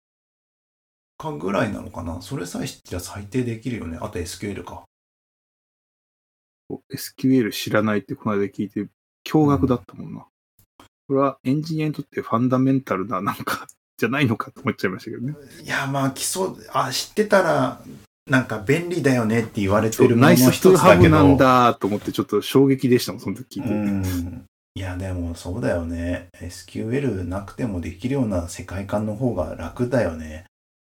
[1.17, 2.21] かぐらいなのかな？
[2.21, 3.97] それさえ知ってりゃ最低できるよね。
[3.99, 4.83] あと SQL か。
[6.93, 8.81] SQL 知らないってこの間聞いて、
[9.25, 10.27] 驚愕だったもんな。
[11.07, 13.67] これはエンジニアにとってファンダメンタルななんか、
[13.97, 15.35] じゃないのかと思っちゃいましたけどね。
[15.63, 17.81] いや、まあ、基礎、あ、知ってたら、
[18.29, 21.09] なんか便利だよねって言われてるもナイスのの一つだけど。
[21.09, 23.69] なんだと思ってちょっと衝撃でしたもん、その時聞いて。
[23.69, 24.45] うん。
[24.75, 26.27] いや、でもそうだよね。
[26.39, 30.45] SQL なくてもできるような世界観の方が楽だよね。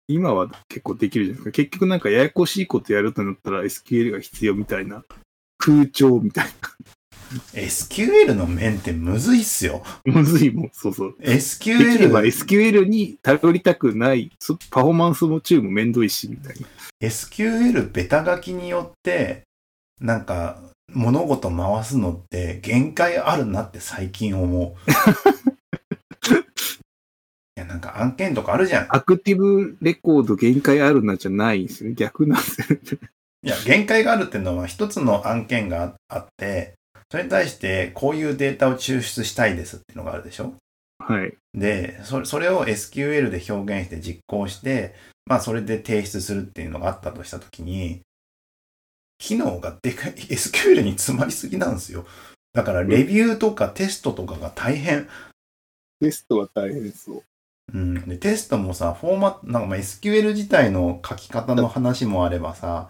[0.08, 1.52] 今は結構できるじゃないですか。
[1.52, 5.04] 結局なんかややこしいことやるとなったら SQL が必要みたいな。
[5.58, 6.46] 空調みたい
[7.54, 9.84] SQL の面ってむずいっすよ。
[10.06, 10.14] な。
[10.14, 11.16] むずいもん、そうそう。
[11.20, 16.68] できれば SQL、SQL に頼りたくない、そパフォーマンスも中もめんどいし、みたいな。
[17.02, 19.44] SQL ベタ書きによって、
[20.00, 20.62] なんか、
[20.94, 24.76] 物事回すのって限界あるなって最近思う。
[27.58, 28.88] いや、なんか案件とかあるじゃん。
[28.90, 31.96] アクティブレコード限界あるなじゃないんですよね。
[31.96, 33.00] 逆なんですよね。
[33.44, 36.76] いや、限界があるっていうのは一つの案件があって、
[37.10, 40.54] それに対してこういうデータを抽出したいですっていうのがあるでしょ？
[41.00, 41.34] はい。
[41.54, 44.94] で、それそれを SQL で表現して実行して、
[45.26, 48.02] まあそれで提出するっていうのがあったとしたときに、
[49.20, 52.06] 機能がでかい、SQL に詰まりすぎなんですよ。
[52.54, 55.08] だからレビューとかテストとかが大変。
[56.02, 57.24] テストは大変そう。
[57.74, 58.08] うん。
[58.08, 62.90] で、テストもさ、フォーマット、なんかまあ SQL 自体の書き方の話もあればさ、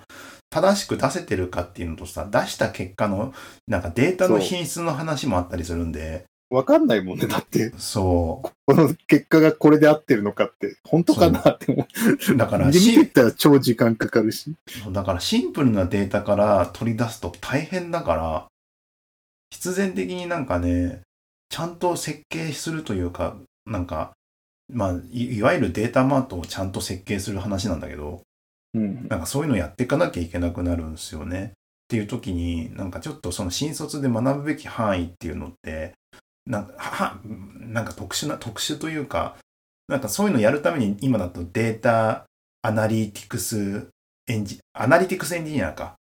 [0.49, 3.33] 正しく出せてるかっていうのとさ、出した結果の、
[3.67, 7.27] なんかデータの品質の話もあったりするんで、わかんないもんね。
[7.27, 11.83] だって、そこの結果がこれで合ってるのかって、本当かなって思
[12.29, 12.33] う。
[12.33, 12.37] う。
[12.37, 14.55] だからで、 見てったら超時間かかるし。
[14.83, 18.47] そうだからシンプルなデータから取り出すと大変だから、
[19.51, 21.01] 必然的になんかね、
[21.49, 23.35] ちゃんと設計するというか、
[23.65, 24.13] なんか、
[24.73, 28.21] まあ、いいわゆる data mart をちゃんと設計する話なんだけど、
[28.73, 29.07] うん。
[29.07, 31.53] なんかそういうのやっていかなきゃいけなくなるんですよね。
[31.53, 35.93] っていう時に、なんかちょっとその新卒で学ぶべき範囲っていうのって、
[36.45, 39.37] なんか、はなんか特殊な、特殊というか、
[39.87, 42.25] なんかそういうのやるために今だと data
[42.61, 43.87] analytics
[44.27, 45.95] engi、analytics engineer か。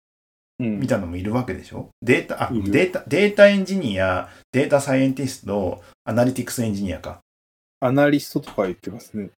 [0.60, 1.88] うんみたいなのもいるわけでしょ？
[2.00, 7.18] データ、あ、データ、 data engineer、data scientist、analytics engineer か。
[7.84, 9.30] アナリストとか言ってますね。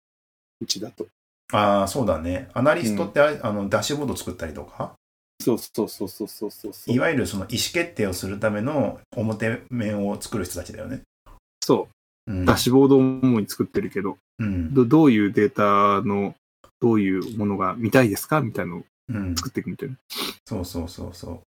[0.61, 1.07] うちだと。
[1.51, 2.49] ああ、そうだね。
[2.53, 4.93] アナリストってあれ、あの、ダッシュボード作ったりとか、
[5.41, 6.93] そうそうそうそうそうそう。
[6.93, 11.01] いわゆるその意思決定をするための表面を作る人たちだよね。
[11.63, 11.87] そ
[12.27, 12.35] うう。
[12.35, 14.73] んダッシュボードを主に作ってるけど、うん。
[14.73, 16.35] どどういうデータの、
[16.81, 18.41] どういうものが見たいですか？
[18.41, 19.35] みたいなのをうん。
[19.35, 19.95] 作っていくみたいな。
[20.45, 21.39] そうそうそうそう。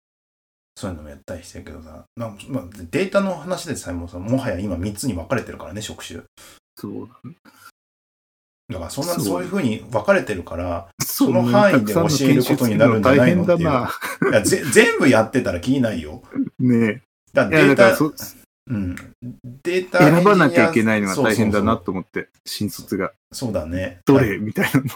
[0.77, 6.21] そういうのもやったりしてるけどさ、なまあ、データの話でさえもさ、もはや今3つに分かれてるからね、職種。
[6.81, 7.09] そう
[8.71, 13.91] だからそんな、そういうふうに分かれてるから、その範囲で教えることになるんじゃないの大変だな。
[14.31, 16.23] いやぜ全部やってたら気にないよ。
[16.59, 17.51] ねだえ。
[17.51, 18.13] だからデータ、そ
[18.69, 18.95] うん。
[19.65, 23.13] データ選ばなきゃいけないのが大変だなと思って、新卒が。
[23.33, 24.01] そうだね。
[24.05, 24.39] どれ？
[24.39, 24.87] みたいなの。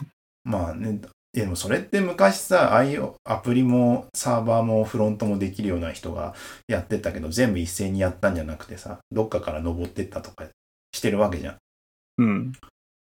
[0.44, 1.00] まあね、
[1.32, 6.34] でもそれって昔さ、ああいうアプリもサーバーもフロントもできるような人が
[6.68, 10.44] やってたけど、全部一斉にやったんじゃなくてさ、どっかから登ってったとか
[10.92, 11.56] してるわけじゃん。
[12.18, 12.52] うん。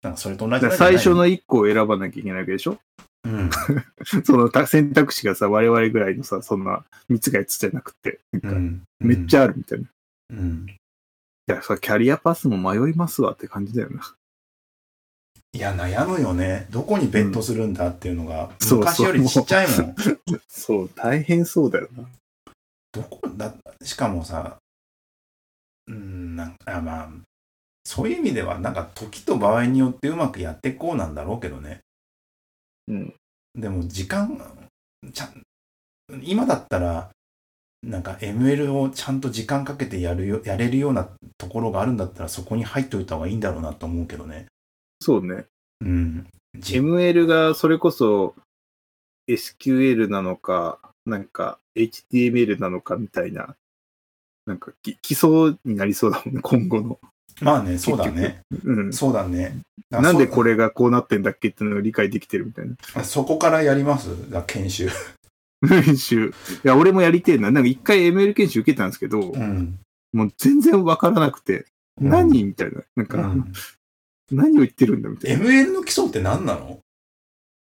[0.02, 2.78] なんかそれと同じ最初の1個を選ばなきゃいけないわけでしょ？
[3.24, 3.50] うん。
[4.24, 8.82] そのた選択肢がさ、我々ぐらいのさ、そんな3つが5つじゃなくて、なん。
[9.00, 9.40] めっちゃ。
[9.40, 9.84] ゃあるみたいな。
[9.84, 9.88] い
[10.30, 10.66] うん。
[11.46, 14.14] や、さ、キャリアパスも迷いますわって感じだよな。
[15.54, 16.66] いや、悩むよね。
[16.70, 19.96] どこにベットするんだっていうのが、そう昔よりちっちゃいもん。
[20.48, 22.08] そう、大変そうだよな。
[22.92, 24.58] どこだ、しかもさ、
[25.86, 27.10] うん、なんあまあ、
[27.84, 31.80] そういう意味では、なんか時と場合によってうまくやっていこうなんだろうけどね。
[32.88, 33.14] うん。
[33.54, 34.68] でも時間、
[35.12, 35.42] ちゃん、
[36.22, 37.10] 今だったら、
[37.82, 44.46] なんか ML をちゃんと時間かけてやるよ、やれるようなところがあるんだったらそこに入っておいた方がいいんだろうなと思うけどね。
[45.00, 45.44] そうね。
[45.80, 46.26] うん。
[46.56, 48.34] じ ML がそれこそ
[49.28, 53.54] SQL なのか、なんか HTML なのかみたいな、
[54.46, 56.98] なんかき基礎になりそうだもんね、今後の。
[57.40, 58.42] まあね、そうだね。
[58.64, 58.92] うん。
[58.92, 59.58] そうだね。
[59.90, 63.04] なんでこれれがこうなってんだっけっていうのを理解できてるみたいな。
[63.04, 64.30] そこからやります？
[64.30, 64.88] だ研修。
[65.62, 66.28] 練習。
[66.28, 67.50] いや、俺もやりてえな。
[67.50, 69.78] なんか一回 ML 研修受けたんですけど、うん。
[70.12, 71.66] もう全然わからなくて、
[72.00, 72.82] うん何みたいな。
[72.96, 73.52] なんか、うん
[74.32, 75.44] 何を言ってるんだみたいな。
[75.44, 76.80] い ML の基礎って何なの？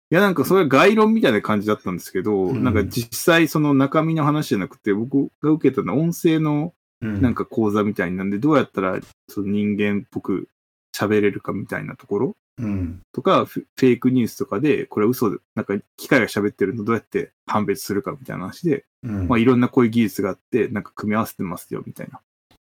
[0.09, 6.71] や、なんかそれは概論みたいな感じだったんですけど、うんなんか実際その中身の話じゃなくて、僕が受けたのは音声のうん
[7.05, 10.49] なんか講座みたいなんで、どうやったらその人間っぽく
[10.95, 13.01] 喋れるかみたいなところうん。
[13.11, 22.21] とか、フフェイクニュースとかで、これは嘘で、なんか機械が喋ってるのどうやって判別するかみたいな話で、うんまあいろんなこういう技術があって、なんか組み合わせてますよみたいな。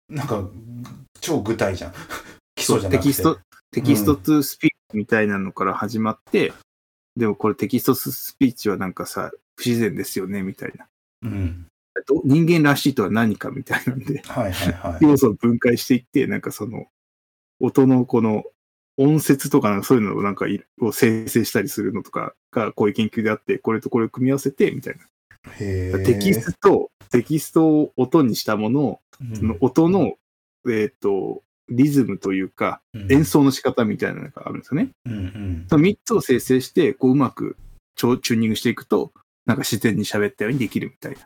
[0.10, 0.50] なんか、
[1.22, 1.94] 超具体じゃん。
[2.56, 3.04] 基礎じゃなくて。
[3.04, 3.40] テキスト、
[3.72, 6.54] text to speech みたいなのから始まって、
[7.16, 10.88] でもこれ text to speech はなんかさ、不自然ですよねみたいな。
[11.24, 11.68] うん。
[12.02, 15.04] ど人間らしいとは何かみたいなんで、はいはいはい。
[15.04, 16.86] 要素を分解していって、なんかその、
[17.60, 18.44] 音のこの
[18.98, 25.06] 音節とかなんかそういうのをなんかいを生成したりするのとかがこういう研究であって、これとこれを組み合わせてみたいな。
[25.60, 30.16] テキストと、テキストを音にしたものを、うんその音の、
[30.70, 34.90] えっ、と、リズムというか、うん演奏の仕方みたいなのがあるんですよね。
[35.06, 35.66] うんうん。
[35.70, 37.58] その3つを生成して、こううまく
[37.96, 39.12] チューニングしていくと、
[39.46, 41.20] なんか自然に喋ったようにできるみたいな。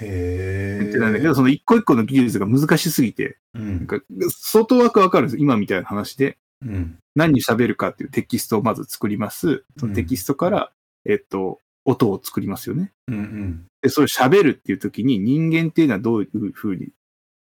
[0.00, 0.98] へえ。
[0.98, 3.76] なんだけど、その一個一個の技術が難しすぎて、うん。
[3.78, 6.98] なんか相当枠わかるんです今みたいな話で、うん。
[7.14, 9.64] 何喋るかっていうテキストをまず作ります。
[9.78, 10.72] そのテキストから、
[11.06, 12.92] えっと、音を作りますよね。
[13.08, 13.66] うんうん。
[13.80, 16.88] で、それを喋るっていう時に人間っていうのはどういう風に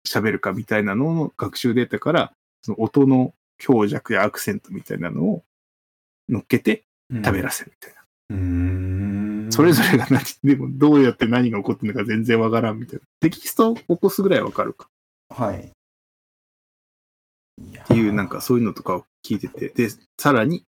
[0.08, 5.44] 喋るかみたいなのの学習データから、その音の強弱やアクセントみたいなのを
[6.30, 8.02] 乗っけて食べらせるみたいな。
[8.30, 9.11] うーん。
[9.51, 13.05] それぞれが何、でもどうやって何が起こってるのか全然わからんみたいな。
[13.19, 14.87] テキストを起こすぐらいはわかるか
[15.29, 15.59] はい。
[15.59, 15.69] っ
[17.61, 20.63] っていう、なんかそういうのとかを聞いてて、で、さらに、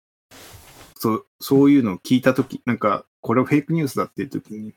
[0.96, 4.74] そう、そういうのを聞いたとき、なんか、これはフェイクニュースだっていうときに、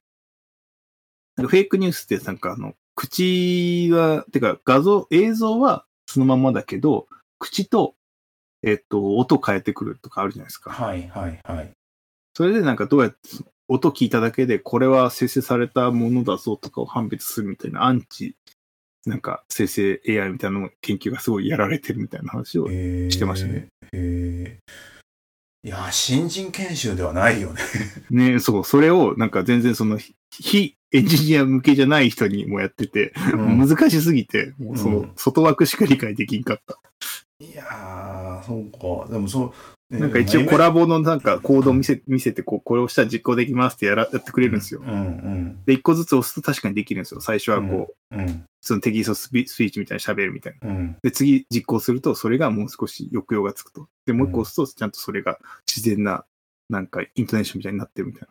[1.36, 7.06] なんかフェイクニュースってなんかあの、口は、てか画像、映像はそのままだけど、
[7.38, 7.94] 口と、
[8.62, 10.70] えっと、音変えてくるとかあるじゃないですか。
[10.70, 11.72] はいはいはい。
[12.34, 13.18] それでなんかどうやって、
[13.68, 18.37] 音聞いただけで、これは生成されたものだぞとかを判別するみたいな、アンチ、
[19.07, 23.68] なんか生成 AI みたいなの研究がすごいやられてるみたいな話をしてましたね。
[23.92, 24.87] へー
[25.66, 27.61] いや、新人研修ではないよね。
[28.11, 36.79] ね、そう、それをなんか全然その非非エンジニア向けじゃない人にもやってて、うん難しすぎて、もうそうのん外枠しか理解できんかった。
[37.40, 38.70] いやー、そう
[39.07, 39.12] か。
[39.12, 39.52] でもそ
[39.90, 44.81] なんか一応コラボのなんかコードを見せ見せて、こう、これをしたら実行できますってやらやってくれるんですよ。
[44.85, 45.64] うんうん。
[45.64, 47.20] で、一個ずつ押すと確かにできるんですよ。
[47.20, 50.68] 最初はこう、うんそのテキストスピスピーチみたいに喋るみたいな。
[50.68, 50.96] うん。
[51.01, 53.87] で、次実行すると、それがもう少し抑揚がつくと。
[54.07, 56.25] で、もう一個押すと、ちゃんとそれが自然な、
[56.68, 58.29] なんかイントネーションみたいになってるみたい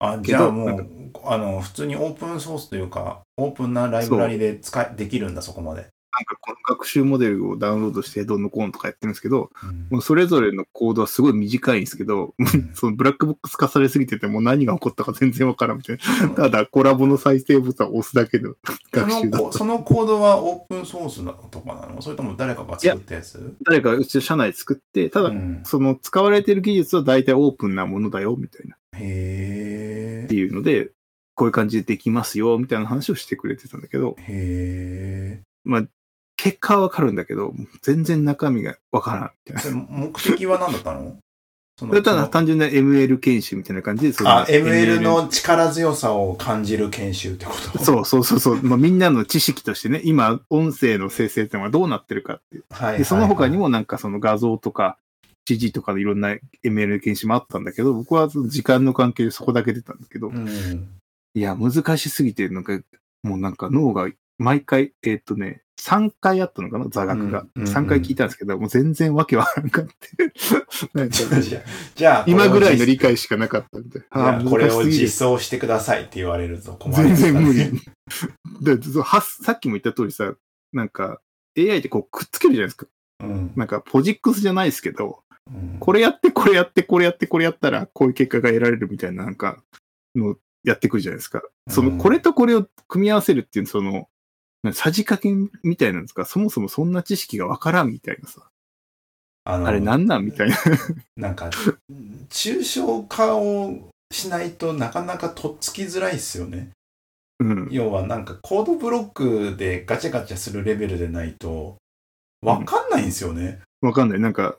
[0.00, 0.12] な。
[0.12, 5.88] あ、じゃあもう、あの、普通にオープンソースというか、オープンなライブラリで使い、できるんだ、そこまで。
[6.18, 12.34] なんかこの学習モデルをダウンロードしてどんのこうのとかやってるんですけど、うんもうそれぞれのコードはすごい短いんですけど、
[12.74, 16.30] そのブラックボックス化されすぎててもう何が起こったか全然わからんみたいな。
[16.30, 19.44] ただコラボの再生ボタンを押すだけのそ 学習だった。
[19.44, 22.02] のコそのコードはオープンソースなとかなの？
[22.02, 23.54] それとも誰かが作ったやつ？
[23.64, 28.76] 誰かうちの社内作って、ただうんその使われてる技術は大体オープンなものだよみたいな。
[28.94, 30.90] へっていうので、
[31.34, 34.24] こういう感じでできますよみたいな話をしてくれてたんだけど、ー。
[34.26, 35.84] へまあ、
[36.38, 39.74] 結果はわかるんだけど、全然中身がわからんみたいー。
[39.74, 41.16] で目的は何だったの？
[41.76, 42.02] そのな。
[42.02, 47.84] ただその単純な ML 研修みたいな感じで、そのあ、ML の力強さを感じる研修ってこと？
[47.84, 52.64] そうそうそうそう、まあ、みんなの知識としてね、今、音声の生成っていうのはどうなってるかっていう。
[52.70, 54.96] はいはいはいで、その他にもなんかその画像とか、
[55.48, 60.88] CG とかでいろんな ML 研修もあったんだけど、僕はその時間の関係でそこだけ出たんだけど、うん。
[61.34, 62.78] いや、難しすぎて、なんか、
[63.22, 67.40] もうなんか脳が毎回、えーっとね、3回あったのかな座学が。
[67.40, 69.92] うんうんうん3回聞いたんですけど、もう全然わけわからんかって。
[71.94, 74.28] じゃあ 今ぐらいの理理解しかなかったみたいな。
[74.36, 77.70] あーこれを実装してくださいって言われると困る、全然無理。
[78.60, 80.34] ではさっきも言った通りさ、
[80.72, 81.20] なんか
[81.56, 82.86] AI ってこうくっつけるじゃないですか。
[83.22, 83.52] うん。
[83.56, 89.62] なんかポジックスじゃないですけど、うんこれやって、これやって、これやって、これやったら、こういう結果が得られるみたいな、なんか、
[90.14, 91.42] のやってくるじゃないですか。
[91.70, 94.08] その、うんこれとこれを組み合わせるっていう、その、
[94.72, 98.42] さじ加減みたいなんですか、そもそもそんな知識がわからんみたいなさ。
[99.44, 100.56] あのあれなんなんみたいな。
[101.16, 101.50] なんか、
[102.28, 106.70] 抽象化をしないとなかなかとっつきづらいっすよね。
[107.40, 107.68] うん。
[107.70, 111.76] 要はなんかコードブロックでガチャガチャするレベルでないと、
[112.42, 113.60] わかんないんですよね。
[113.80, 114.20] わかんない。
[114.20, 114.58] なんか、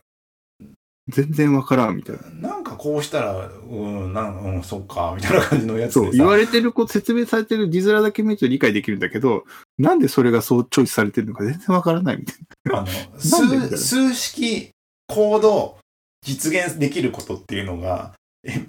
[1.09, 2.49] 全然わからんみたいな。
[2.49, 6.11] なんかこうしたら、うん、なんうん、そっか、みたいな感じのやつそう。
[6.11, 9.43] 言われてること、説明されてる字面だけ見ると理解できるんだけど、
[9.77, 12.35] なんでそれがそうチョイスされてるのか全然わからないみたい
[12.71, 14.69] あの なんでみたいな数数式
[15.07, 15.77] コード
[16.25, 18.67] 実現できることっていうのが、え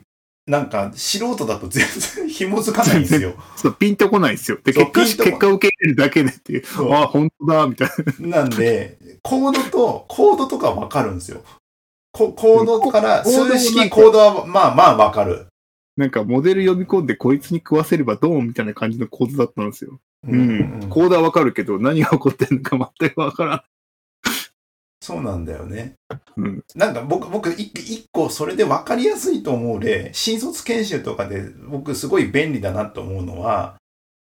[0.50, 1.86] なんか素人だと全
[2.16, 3.30] 然紐づかないんですよ。
[3.30, 3.36] な。
[3.56, 4.58] そう、ピンとこないんですよ。
[4.64, 6.66] で、結果結果を受け入れるだけでっていう。
[6.66, 7.88] そうあ、本当だ、みたい
[8.18, 8.42] な。
[8.42, 11.44] なんで、コードと、コードとかわかるんですよ。
[12.12, 15.46] こコードから、数式コードはまあまあわかる。
[15.96, 20.00] なんかモデル読み込んでこいつに食わせればドーンみたいな感じの構図だったんですよ。
[20.26, 20.86] うん。
[20.88, 23.62] コードはわかるけど何が起こってるのか全くわからん。
[25.02, 25.94] そうなんだよね。
[26.36, 26.64] うん。
[26.74, 33.76] なんか僕、僕、一一個それで分かりやすいと思う例、新卒研修とかで僕すごい便利だなと思うのは、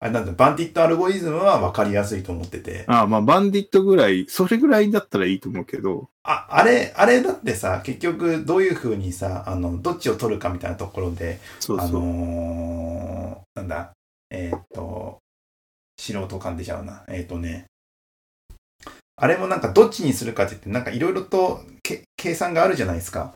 [0.03, 2.85] あれなんだ、バンディットアルゴリズムは分かりやすいと思ってて。
[2.87, 11.89] ああ、まあバンディットぐらい、それぐらいだったらいいと思うけど、あ、あれ、あれだってさ、結局どういう風にさ、あの、どっちを取るかみたいなところで、あそうそう。
[11.91, 13.91] のーなんだ、
[14.31, 15.19] えーっと、
[15.99, 17.03] 素人感出ちゃうな。
[17.07, 17.65] えーっとね、
[19.17, 23.35] あれもなんかどっちにするかって言って、なんかいろいろとけ計算があるじゃないですか。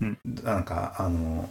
[0.00, 1.48] うんなんか、あの、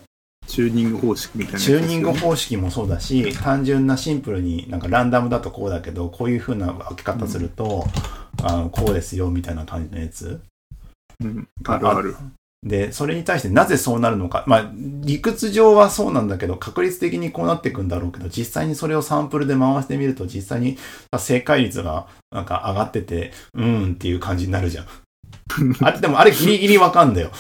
[0.54, 7.88] チューニング方式みたいなやつチューニング方式もそうだし、単純なシンプルになんかランダムだとこうだけど、こういう風な分け方すると、
[8.44, 10.42] あのこうですよみたいな感じのやつ。
[11.24, 11.48] うん。
[11.66, 12.16] あるある。
[12.62, 14.44] で、それに対してなぜそうなるのか。
[14.46, 20.78] まあ、理屈上はそうなんだけど、確率的にこうなっていくんだろうけど、実際にそれをサンプルで回してみると、実際に
[21.18, 24.86] 正解率がなんか上がってて、うーんっていう感じになるじゃん。
[25.82, 27.32] あれ、でもあれギリギリわかんだよ。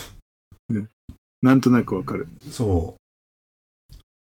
[1.43, 2.27] なんとなくわかる。
[2.49, 3.02] そう。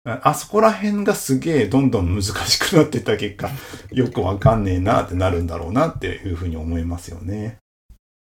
[0.08, 3.50] ああそこら辺がすげえどんどん難しくなってった結果、
[3.92, 7.58] よくわかんねえなってなるんだろうなっていうふうに思いますよね。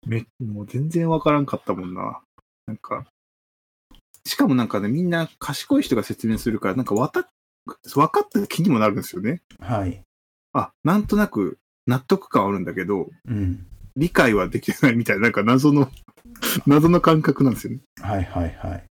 [0.08, 2.22] め、もう全然わからんかったもんな。
[2.68, 3.06] なんか、
[4.26, 7.28] しかもなんかね、みんな賢い人が説明するから、なんかわた、
[7.66, 9.42] 分かった気にもなるんですよね。
[9.60, 10.02] はい。
[10.54, 13.68] あ、なんとなく納得感あるんだけど、うん。
[13.98, 15.92] 理解はできてないみたいな、なんか謎の、
[16.66, 17.82] 謎の感覚なんですよね。
[18.02, 18.84] はいはいはい。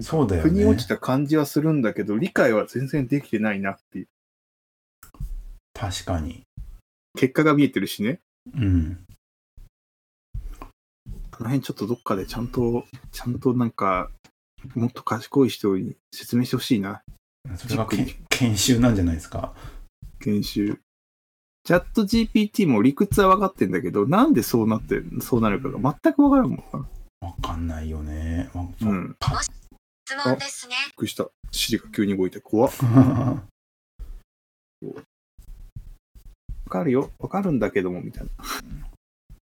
[0.00, 0.50] そうだよね。
[0.50, 4.08] 腑に落ちた感じはするんだけど、理解は全然できてないなっていう。
[5.72, 6.42] 確かに。
[7.16, 8.20] 結果が見えてるしね。
[8.54, 9.06] うん。
[11.30, 14.10] この辺ちょっとどっかでちゃんと、ちゃんとなんか、
[14.74, 17.02] もっと賢い人に説明してほしいな。
[17.56, 17.76] それ
[18.30, 19.54] 研修なんじゃないですか。
[20.20, 20.78] 研修。
[21.64, 26.86] チャット GPT も理屈は分かってんだけど、なんでそうなって、そうなるかが全く分からんもんな。
[27.28, 28.50] わかんないよね。
[28.54, 29.16] わうん。
[30.06, 30.74] パ質問ですね。
[30.86, 31.26] びっくりした。
[31.50, 32.72] シリが急に動いて怖っ。
[34.80, 35.04] 分
[36.68, 37.10] かるよ。
[37.18, 38.30] 分かるんだけども、みたいな。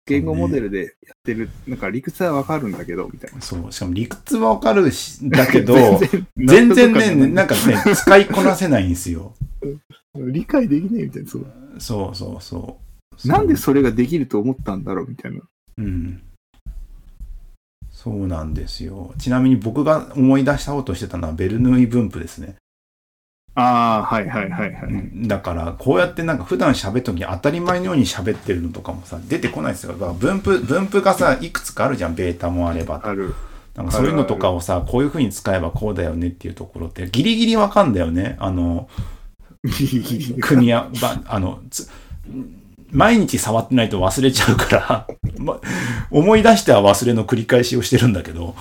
[0.07, 3.41] 言語モデルでやってる、なんか理屈は分かるんだけど、みたいな。
[3.41, 3.73] そう。
[3.73, 5.75] しかも理屈はわかるし、だけど、
[6.37, 9.35] 然 全然ね、ななんかね、使いこなせないんですよ。
[10.15, 11.31] 理解できねえみたいな。
[11.31, 11.47] そう
[11.79, 12.81] そうそうそ
[13.25, 13.29] う。
[13.29, 15.41] なんでそれができると思ったんだろうみたいな。
[15.79, 16.23] うん。
[18.03, 19.15] そうなんですよ。
[19.17, 22.57] ちなみに僕が思い出したことしてたのはベルヌーイ分布ですね。
[23.55, 24.93] ああ、はいはいはいはうい。
[24.93, 29.93] んだから、こうやってなんか普段喋るときに当たり前のように喋ってるのとかもさ、出てこないですよ。
[29.93, 32.17] だから分布、分布がさ、いくつかあるじゃん。
[32.17, 33.01] ベータもあれば。
[33.05, 33.35] ある。
[33.77, 38.37] なんかそういうのとかをさ、こういう風に使えばこうだよねっていうところって、ギリギリわかんだよね。
[38.41, 38.89] あの、
[40.43, 41.89] 組み合わ、ばあの、つ
[42.93, 45.07] 毎日触ってないと忘れちゃうから、
[45.43, 45.61] ま、
[46.11, 48.55] 思い出しては忘れの繰り返しをしてるんだけど、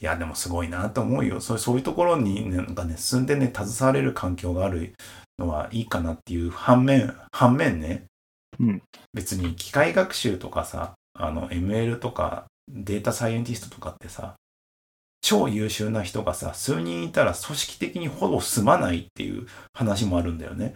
[0.00, 1.40] いや、でもすごいなと思うよ。
[1.40, 4.94] そうそういうところに、ね、なんかね、進んでね、携われる環境がある
[5.38, 8.06] のはいいかなっていう反面、反面ね、
[8.58, 8.82] うん
[9.14, 14.34] 別に機械学習とかさ、あの、ML とかデータサイエンティストとかってさ、
[15.20, 20.74] 超優秀な人がさ、数人いたら組織的にほぼ済まないっていう話もあるんだよね。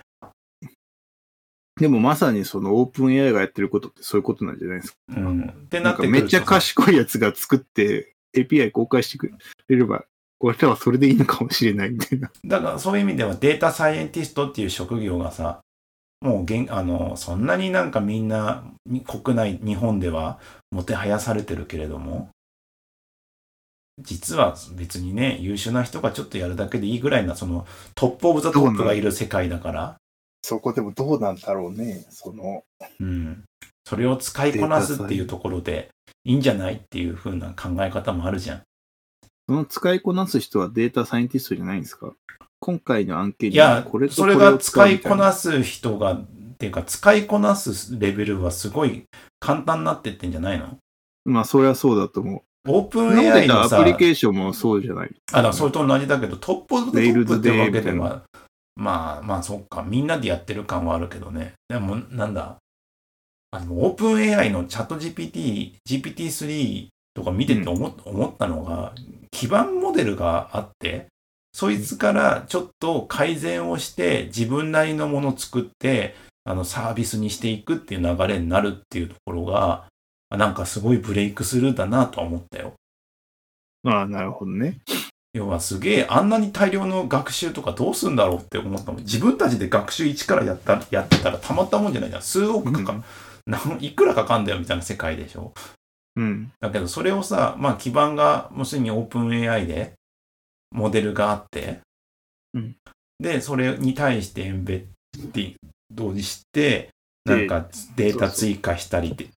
[1.79, 4.97] でもまさにそのオープン AI がやってることってそういうことなんじゃないですか。
[5.09, 5.43] うん。
[5.43, 9.31] ってなってめっちゃ賢いやつが作って API 公開してく
[9.69, 10.05] れれば、
[10.39, 12.31] これらはそれでいいのかもしれないみたいな。
[12.45, 15.61] だからそういう意味ではデータサイエンティストっていう職業がさ、
[16.23, 20.39] もうげんあのそんなになんかみんなに国内、日本では
[20.71, 22.31] もてはやされてるけれども、
[23.99, 29.97] 実は別にね、優秀な人がちょっとやるだけでいいぐらいな、その top of the top がいる世界だから、
[30.49, 32.07] そこでもどうなんだろうね。
[32.09, 32.63] その、
[33.01, 33.43] うん。
[33.85, 35.89] それを使いこなすっていうところで
[36.23, 38.63] いいんじゃないっていう風な考え方もあるじゃん。
[39.49, 42.13] その使いこなす人はデータサイエンティストじゃないんですか？
[42.61, 46.27] 今回の案件にいやこれ、とそれこれをが使いこなす人が、っ
[46.59, 49.03] ていうか、使いこなすレベルはすごい
[49.41, 50.79] 簡単になってってんじゃないの？
[51.25, 52.43] まあ、そりゃそうだと思う。
[52.69, 55.11] オープン AI のさ、のアプリケーションもそうじゃない？
[55.33, 58.23] あ、だからそれと同じだけど、トップトップってわけでは、
[58.77, 61.55] まあまあそっか、みんなでやってる感はあるけどね。
[61.69, 62.59] でも、なんだ、
[63.51, 68.95] あの、オープン AI のチャット GPT、GPT-3 とか見てて思,、思ったのが、
[69.31, 71.09] 基盤モデルがあって、
[71.53, 76.15] そいつからちょっと改善をして、自分なりのものを作って、
[76.45, 79.87] あの、サービスにしていくっていう流れになるっていうところが、
[80.29, 82.75] あなんかすごいブレイクスルーだなとは思ったよ。
[83.85, 84.81] ああ、なるほどね。
[85.37, 89.03] 要はすげえ、あんなに大量の学習とかどうすんだろうって思ったもん。
[89.03, 92.23] 自分たちで学習一からやったやってたらたまったもんじゃないじゃん。
[92.23, 93.05] 数億かか、
[93.47, 95.53] なんいくらかかんだよみたいな世界でしょ。
[96.17, 96.51] うん。
[96.59, 99.93] だけどそれをさ、まあ基盤が、もうすでにオープン AI で
[100.73, 101.81] モデルがあって、
[102.55, 102.77] うん
[103.21, 104.85] で、それに対してエンベッ
[105.33, 105.55] ディ
[106.03, 106.89] ングして、
[107.27, 109.29] なんかデータ追加したりで、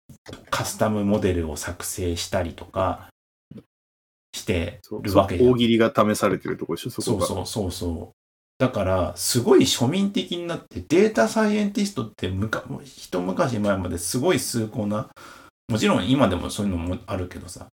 [0.49, 3.08] カスタムモデルを作成したりとか
[4.33, 7.25] してるわけじゃん大喜利が試されてるとこでしょ、そこが。
[7.25, 8.19] そうそうそうそう。
[8.59, 15.09] だから、すごい庶民的になって、データサイエンティストってむか、一昔前まですごい崇高な、
[15.69, 17.69] もちろん今でもそういうのもあるけどさ、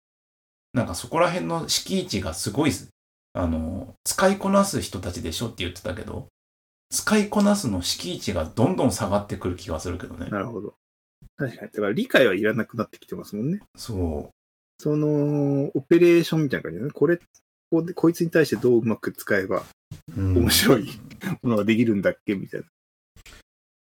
[0.73, 2.71] なんかそこら辺の敷地がすごい、
[3.33, 6.27] あの、使いこなす人たちでしょって言ってたけど、
[6.89, 10.29] 使いこなすの敷地がどんどん下がってくる気がするけどね。
[10.31, 10.73] なるほど。
[11.37, 11.71] 確かに。
[11.71, 13.61] だから理解はいらなくなってきてますもんね。
[13.75, 14.31] そ
[14.81, 16.91] その、オペレーションみたいな感じでね。
[16.91, 17.23] これ、こ
[17.69, 19.63] こでこいつに対してどううまく使えば
[20.17, 20.89] 面白い
[21.43, 22.33] ものができるんだっけ？
[22.33, 22.65] みたいな。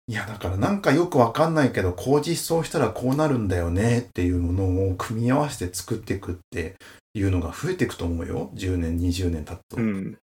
[0.07, 6.75] いや、だからなんかよくわかんないけど、こう実装したらこうなるんだよねっていうものを組み合わせて作っていくって
[7.13, 8.49] いうのが増えていくと思うよ。
[8.55, 9.77] 10年、20年経つと。
[9.77, 10.17] うん。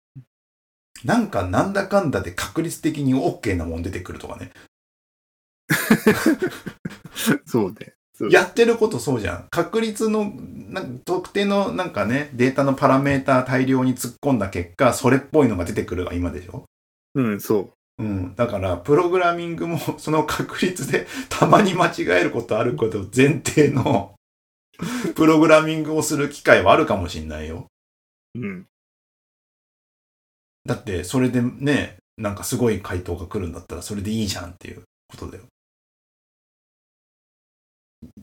[1.05, 4.51] なんかなんだかんだで確率的に OK なもん出てくるとかね。
[7.45, 7.93] そうね。
[8.31, 9.47] やってることそうじゃん。
[9.51, 10.33] 確率の、
[10.69, 16.65] なん特定のなんかね、データのパラメータ大量に突っ込んだ結果、それっぽいのが出てくるが今でしょ？
[17.15, 18.03] うん、そう。
[18.03, 18.35] うん。
[18.35, 24.15] だから、プログラミングも その確率でたまに間違えることあること前提の
[25.15, 27.67] プログラミングをする機会はあるかもしんないよ。
[28.35, 28.65] うん。
[30.65, 35.43] だって、それでね、なんかすごい回答が来るんだったらそれでいいじゃんっていうことだよ。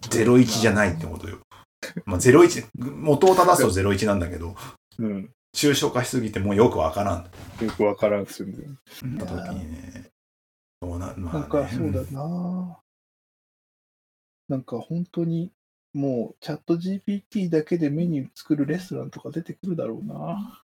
[0.01, 1.39] 01じゃないってことよ。
[2.07, 4.55] まあ、01、元を正すと01なんだけど、
[4.99, 5.31] うん。
[5.55, 7.65] 抽象化しすぎてもうよくわからん。
[7.65, 8.55] よくわからんっすよね。
[9.01, 10.11] 時にね。
[10.83, 11.41] そうな、まあ、ね。
[11.41, 12.79] なんかそうだな
[14.49, 15.53] なんか本当に
[15.95, 20.65] もうチャット GPT だけでメニュー作るレストランとか出てくるだろうな。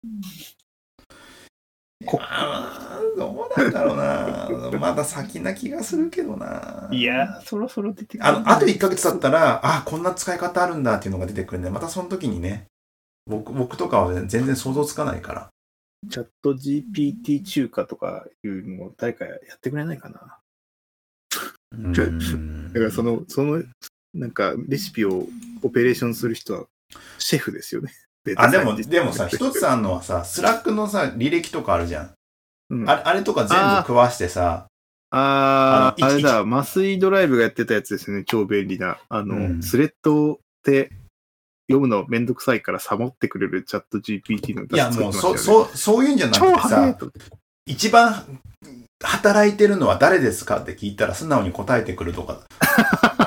[2.07, 4.79] こあーどうなんだろうな。
[4.79, 6.89] まだ先な気がするけどな。
[6.91, 8.27] いや、そろそろ出てくる。
[8.27, 12.67] あの、あと1ヶ月経ったら、あ、こんな使い方あるんだっていうのが出てくるんで、またその時にね、
[13.27, 15.49] 僕、僕とかは全然想像つかないから。
[16.11, 20.39] チャット GPT 中華とかいうのを誰かやってくれないかな。
[22.73, 23.63] だからその、その、
[24.13, 25.27] なんかレシピを
[25.63, 26.67] オペレーションする人は
[27.19, 27.93] シェフですよね。
[28.37, 32.15] あ、でも、でもさ、一つあるのはさ、 スラックのさ、履歴とかあるじゃん。
[32.71, 34.67] うん、あれあれとか全部食わしてさ、
[35.11, 38.25] あー、あのあれだ、麻酔ドライブがやってたやつですよね。
[38.25, 38.99] 超便利な。
[39.09, 40.91] あの、うんスレッドで
[41.69, 46.99] 読むのめんどくさいからサボってくれるチャット GPT のいや、もう、そ、そう、そういうんじゃなく超てさ。
[47.67, 48.41] 一番
[49.03, 52.41] 働いてるのは誰ですかって聞いたら素直に答えてくるとか。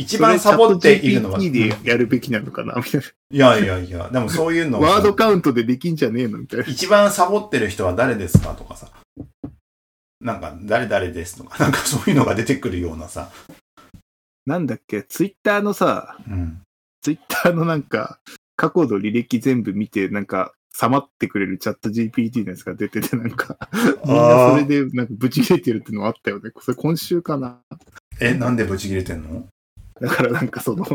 [0.00, 1.38] 一番サボっているのは。
[1.38, 3.00] でやるべきなのかなみたい
[3.32, 6.64] いやいやいや、でもそういうのワードカウントでできんじゃねえのみたいな。
[6.66, 8.54] 一番サボってる人は誰ですか？
[8.54, 8.88] とかさ。
[10.20, 13.30] なんか、誰々ですとか、 なんかそういうのが出てくるようなさ。
[14.46, 16.62] なんだっけ、ツイッターのさ、うん。
[17.02, 18.20] ツイッターのなんか、
[18.56, 23.56] 過去の履歴全部見て、なんか、さまってくれるチャット GPT のやつが出てて、なんか、
[24.04, 26.50] みんなそれで、なんか、ブチ切れてるってのあったよね。
[26.60, 27.60] それ今週かな。
[28.20, 29.46] え、なんでブチ切れてんの？
[30.00, 30.86] だからなんかその、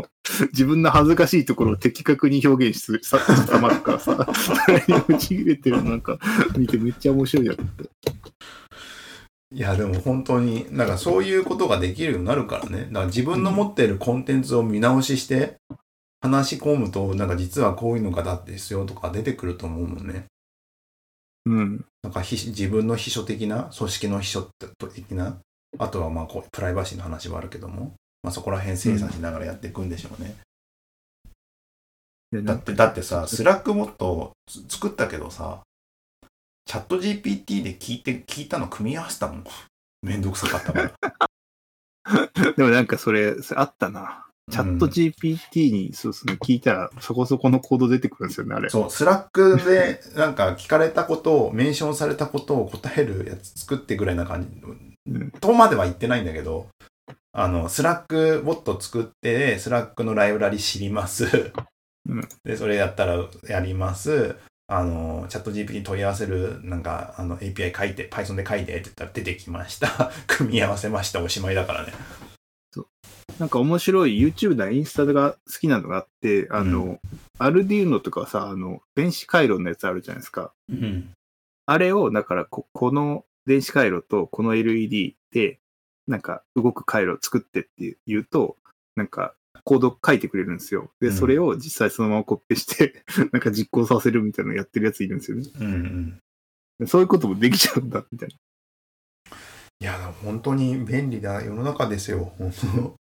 [0.52, 6.18] 自分の恥ずかしいところを的確に表現すさ、さまるからさ、それにブチ切れてるのなんか、
[6.56, 7.90] 見てめっちゃ面白いやつって。
[9.54, 12.86] いや、でも本当に、なんかそういうことができるようになるからね。
[12.86, 15.56] だから自分の持っているコンテンツを見直しして、
[16.20, 20.24] 話し込むと、なんか実はこういうのがだってですよとか出てくると思うもんね。
[21.46, 21.84] うん。
[22.02, 24.42] なんかひ自分の秘書的な、組織の秘書
[24.92, 25.38] 的な、
[25.78, 27.94] あとはまあこうプライバシーの話はあるけども、
[28.26, 30.34] まあそこら辺精査しながらやっていくんでしょうね。
[32.42, 35.60] だって、だってさ、 Slack ボットつ作ったけどさ、
[36.64, 39.44] チャット GPT で聞いて、聞いたの組み合わせたもん。
[40.02, 40.92] めんどくさかったか
[42.42, 42.50] ら。
[42.56, 44.26] でもなんかそれ、それあったな。
[44.50, 48.70] ChatGPT に、そうですね、聞いたらそこそこのコード出てくるんですよね、あれ。
[48.70, 54.48] そう、 Slack でなんか聞かれたことを、メンションされたことを答えるやつ作ってぐらいな感じ。
[54.66, 56.66] うんとまでは言ってないんだけど、
[57.38, 61.52] あの、 Slack ボット作って、 Slack のライブラリ知ります。
[62.08, 64.36] うんで、それやったらやります。
[64.68, 70.10] あの、チャット GPT に問い合わせる、なんか、あの、API 書いて、Python で書いてって言ったら出てきました。
[70.26, 71.22] 組み合わせました。
[71.22, 71.92] おしまいだからね。
[73.38, 80.54] なんか面白い YouTube だ、インスタが好きなのがあって、あの、うアルディーノとかさ、あの、電子回路のやつあるじゃないですか。
[80.70, 81.10] うん。
[81.66, 85.60] あれを、だからこ、この電子回路とこの LED で、
[86.06, 88.56] なんか動く回路を作ってって言うと、
[88.94, 89.34] なんか
[89.64, 90.90] コード書いてくれるんですよ。
[91.00, 93.02] で、うんそれを実際そのままコピペして、
[93.32, 95.50] なんか実行させるみたいなのやってるやついるんですよね。
[95.60, 96.20] うん
[96.80, 96.88] うん。
[96.88, 98.34] そういうこともできちゃうんだ、みたいな。
[99.78, 102.32] いや、本当に便利な世の中ですよ。
[102.38, 102.96] 本 当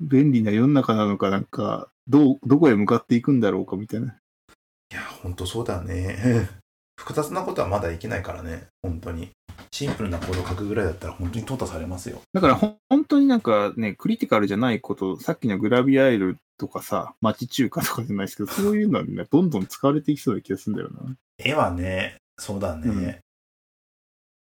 [0.00, 4.16] 便利な世の中なのか、なんか、どう、どこへ向かっていくんだろうか、みたいな。
[4.92, 6.48] いや、本当そうだね。
[6.96, 8.68] 複雑なことはまだいけないからね。
[8.82, 9.30] 本当に。
[9.74, 12.20] シンプルなコード書くぐらいだったら本当に淘汰されますよ。
[12.32, 21.16] だから本当になんかね、クリティカルじゃないこと、さっきのグラビアイルとかさ、町中華とかじゃないですけど、 そういうのはね、どんどん使われていきそうな気がするんだよな。
[21.38, 23.18] 絵はね、そうだね。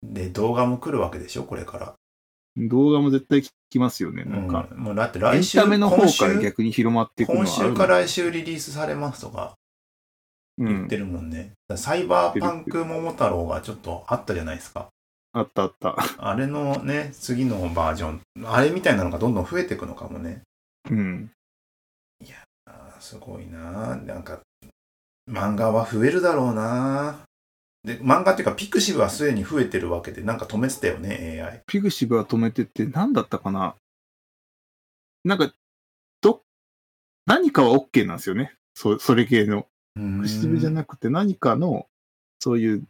[0.05, 1.95] で、動画も来るわけでしょ、これから。
[2.57, 4.23] 動画も絶対聞きますよね。
[4.23, 9.57] なんか、うんもうだってエ来週、ンタメの方今週から逆に広まっていくのは今週から来週リリースされますとか
[10.59, 10.97] うん言って。
[10.97, 11.55] るもんね。
[11.75, 14.89] サイバーパンク桃太郎がちょっとあったじゃないですか。
[15.39, 15.97] あったあった。
[16.19, 20.43] あれのね、次のバージョン、あれみたいなのがどんどん増えていくのかもね。
[20.91, 21.31] うん。
[22.67, 24.41] あーすごいななんか、
[25.31, 27.21] 漫画は増えるだろうな
[27.85, 31.63] で、漫画っていうか、ピクシブはすでに増えてるわけで、なんか止めてたよね、AI。
[31.67, 33.77] ピグシブは止めてって何だったかな
[35.25, 35.53] なんか、
[36.21, 36.43] ど、
[37.27, 38.55] 何かは OK なんですよね。
[38.75, 39.67] そそれ系の。
[39.95, 41.87] ピグシブじゃなくて何かの、
[42.41, 42.85] そういう、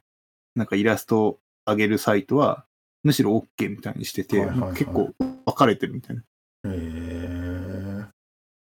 [0.55, 2.65] なんかイラストを上げるサイトは、
[3.05, 6.23] むしろ OK みたいにしてて、はいはいはい結構分かれてるみたいな。
[6.67, 8.07] へー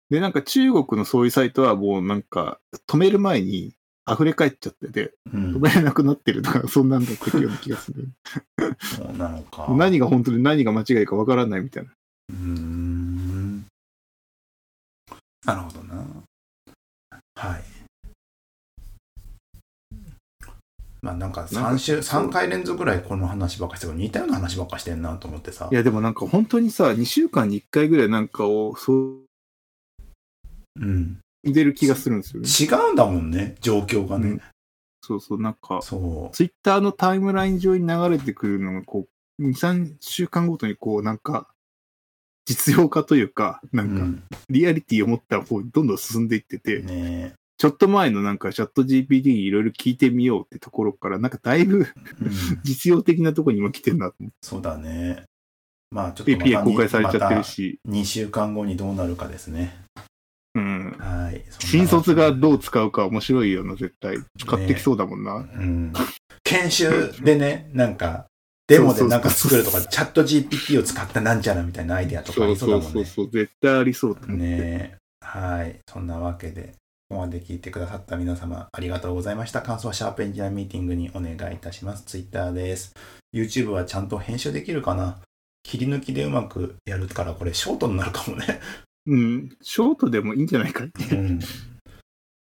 [0.10, 3.76] で、なんか中国のそういうサイトはもうなんか、止める前に
[4.10, 8.10] 溢れ返っちゃってて、うん止めれなくなってるとか、 そんなんだったような気がする。
[8.82, 9.68] そうなのか。
[9.76, 11.92] 何が本当に何が間違いか分からないみたいな。
[12.30, 13.68] うーん
[15.46, 16.06] なるほどな。
[17.36, 17.77] はい。
[21.02, 25.76] まあなんかなんか3週、そう3回連続ぐらいこの話ばっかりしてる似たような話ばっかりしてんなと思ってさい。
[25.76, 29.20] や、でもなんか本当にさ、2週間に1回ぐらいなんかを、そう、
[30.80, 31.20] うん。
[31.44, 32.48] 出る気がするんですよね。
[32.48, 34.30] 違うんだもんね、状況がね。
[34.30, 34.42] うん
[35.08, 39.08] そうそう、なんか、そツイッターのタイムライン上に流れてくるのが、こ
[39.40, 41.48] う、2、3週間ごとにこう、なんか、
[42.46, 43.86] 実用化というか、なう。
[43.86, 44.24] んか、うん。
[44.50, 51.86] リアリティを持った方にどんどん進んでいってて、ねちょっと前のなんかチャット GPT にいろいろ聞いてみようってところから、なんかだいぶうん。
[52.64, 55.24] 実用的なところに今来てるなと思っそうだね。
[55.90, 56.38] まあちょっとて。
[56.38, 59.76] API 公開されちゃってるまし、た2週間後にどうなるかですね。
[60.54, 60.96] うん。
[61.00, 61.44] はい。
[61.60, 64.18] 新卒がどう使うか面白いよな、絶対。
[64.40, 65.36] 使ってきそうだもんな。
[65.36, 65.94] うん。
[66.44, 68.28] 研修でね、なんか、
[68.68, 72.92] デモでなんか作るとか、チャット GPT を使ったなんちゃらみたいなアイデアとかあそうりそうだもんね。
[72.92, 74.46] そうそうそう、絶対ありそうと思って。
[74.46, 74.58] ね
[74.94, 75.80] えはい。
[75.90, 76.74] そんなわけで、
[77.10, 79.62] ここまで聞いてくださった皆様、ありがとうございました。
[79.62, 82.04] 感想はシャープエンジニアミーティングにお願いいたします。
[82.04, 82.94] Twitter です。
[83.34, 85.20] YouTube はちゃんと編集できるかな？
[85.64, 88.60] 切り抜きでうまくやるから、これショートになるかもね。
[89.06, 89.50] うん。
[89.62, 91.16] ショートでもいいんじゃないかって。
[91.16, 91.40] うん。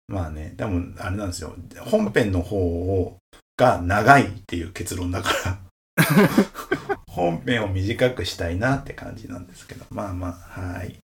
[0.08, 1.54] まあね、でも、あれなんですよ。
[1.82, 3.18] 本編の方を
[3.56, 5.60] が長いっていう結論だから。
[7.06, 9.84] 本編を短くしたいなって感じなんですけど。
[9.90, 10.98] まあまあ、はい。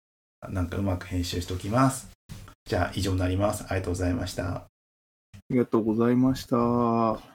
[0.49, 2.09] なんかうまく編集しておきます。
[2.65, 3.65] じゃあ以上になります。
[3.67, 4.43] ありがとうございました。
[4.45, 4.67] あ
[5.49, 7.30] りがとうございました。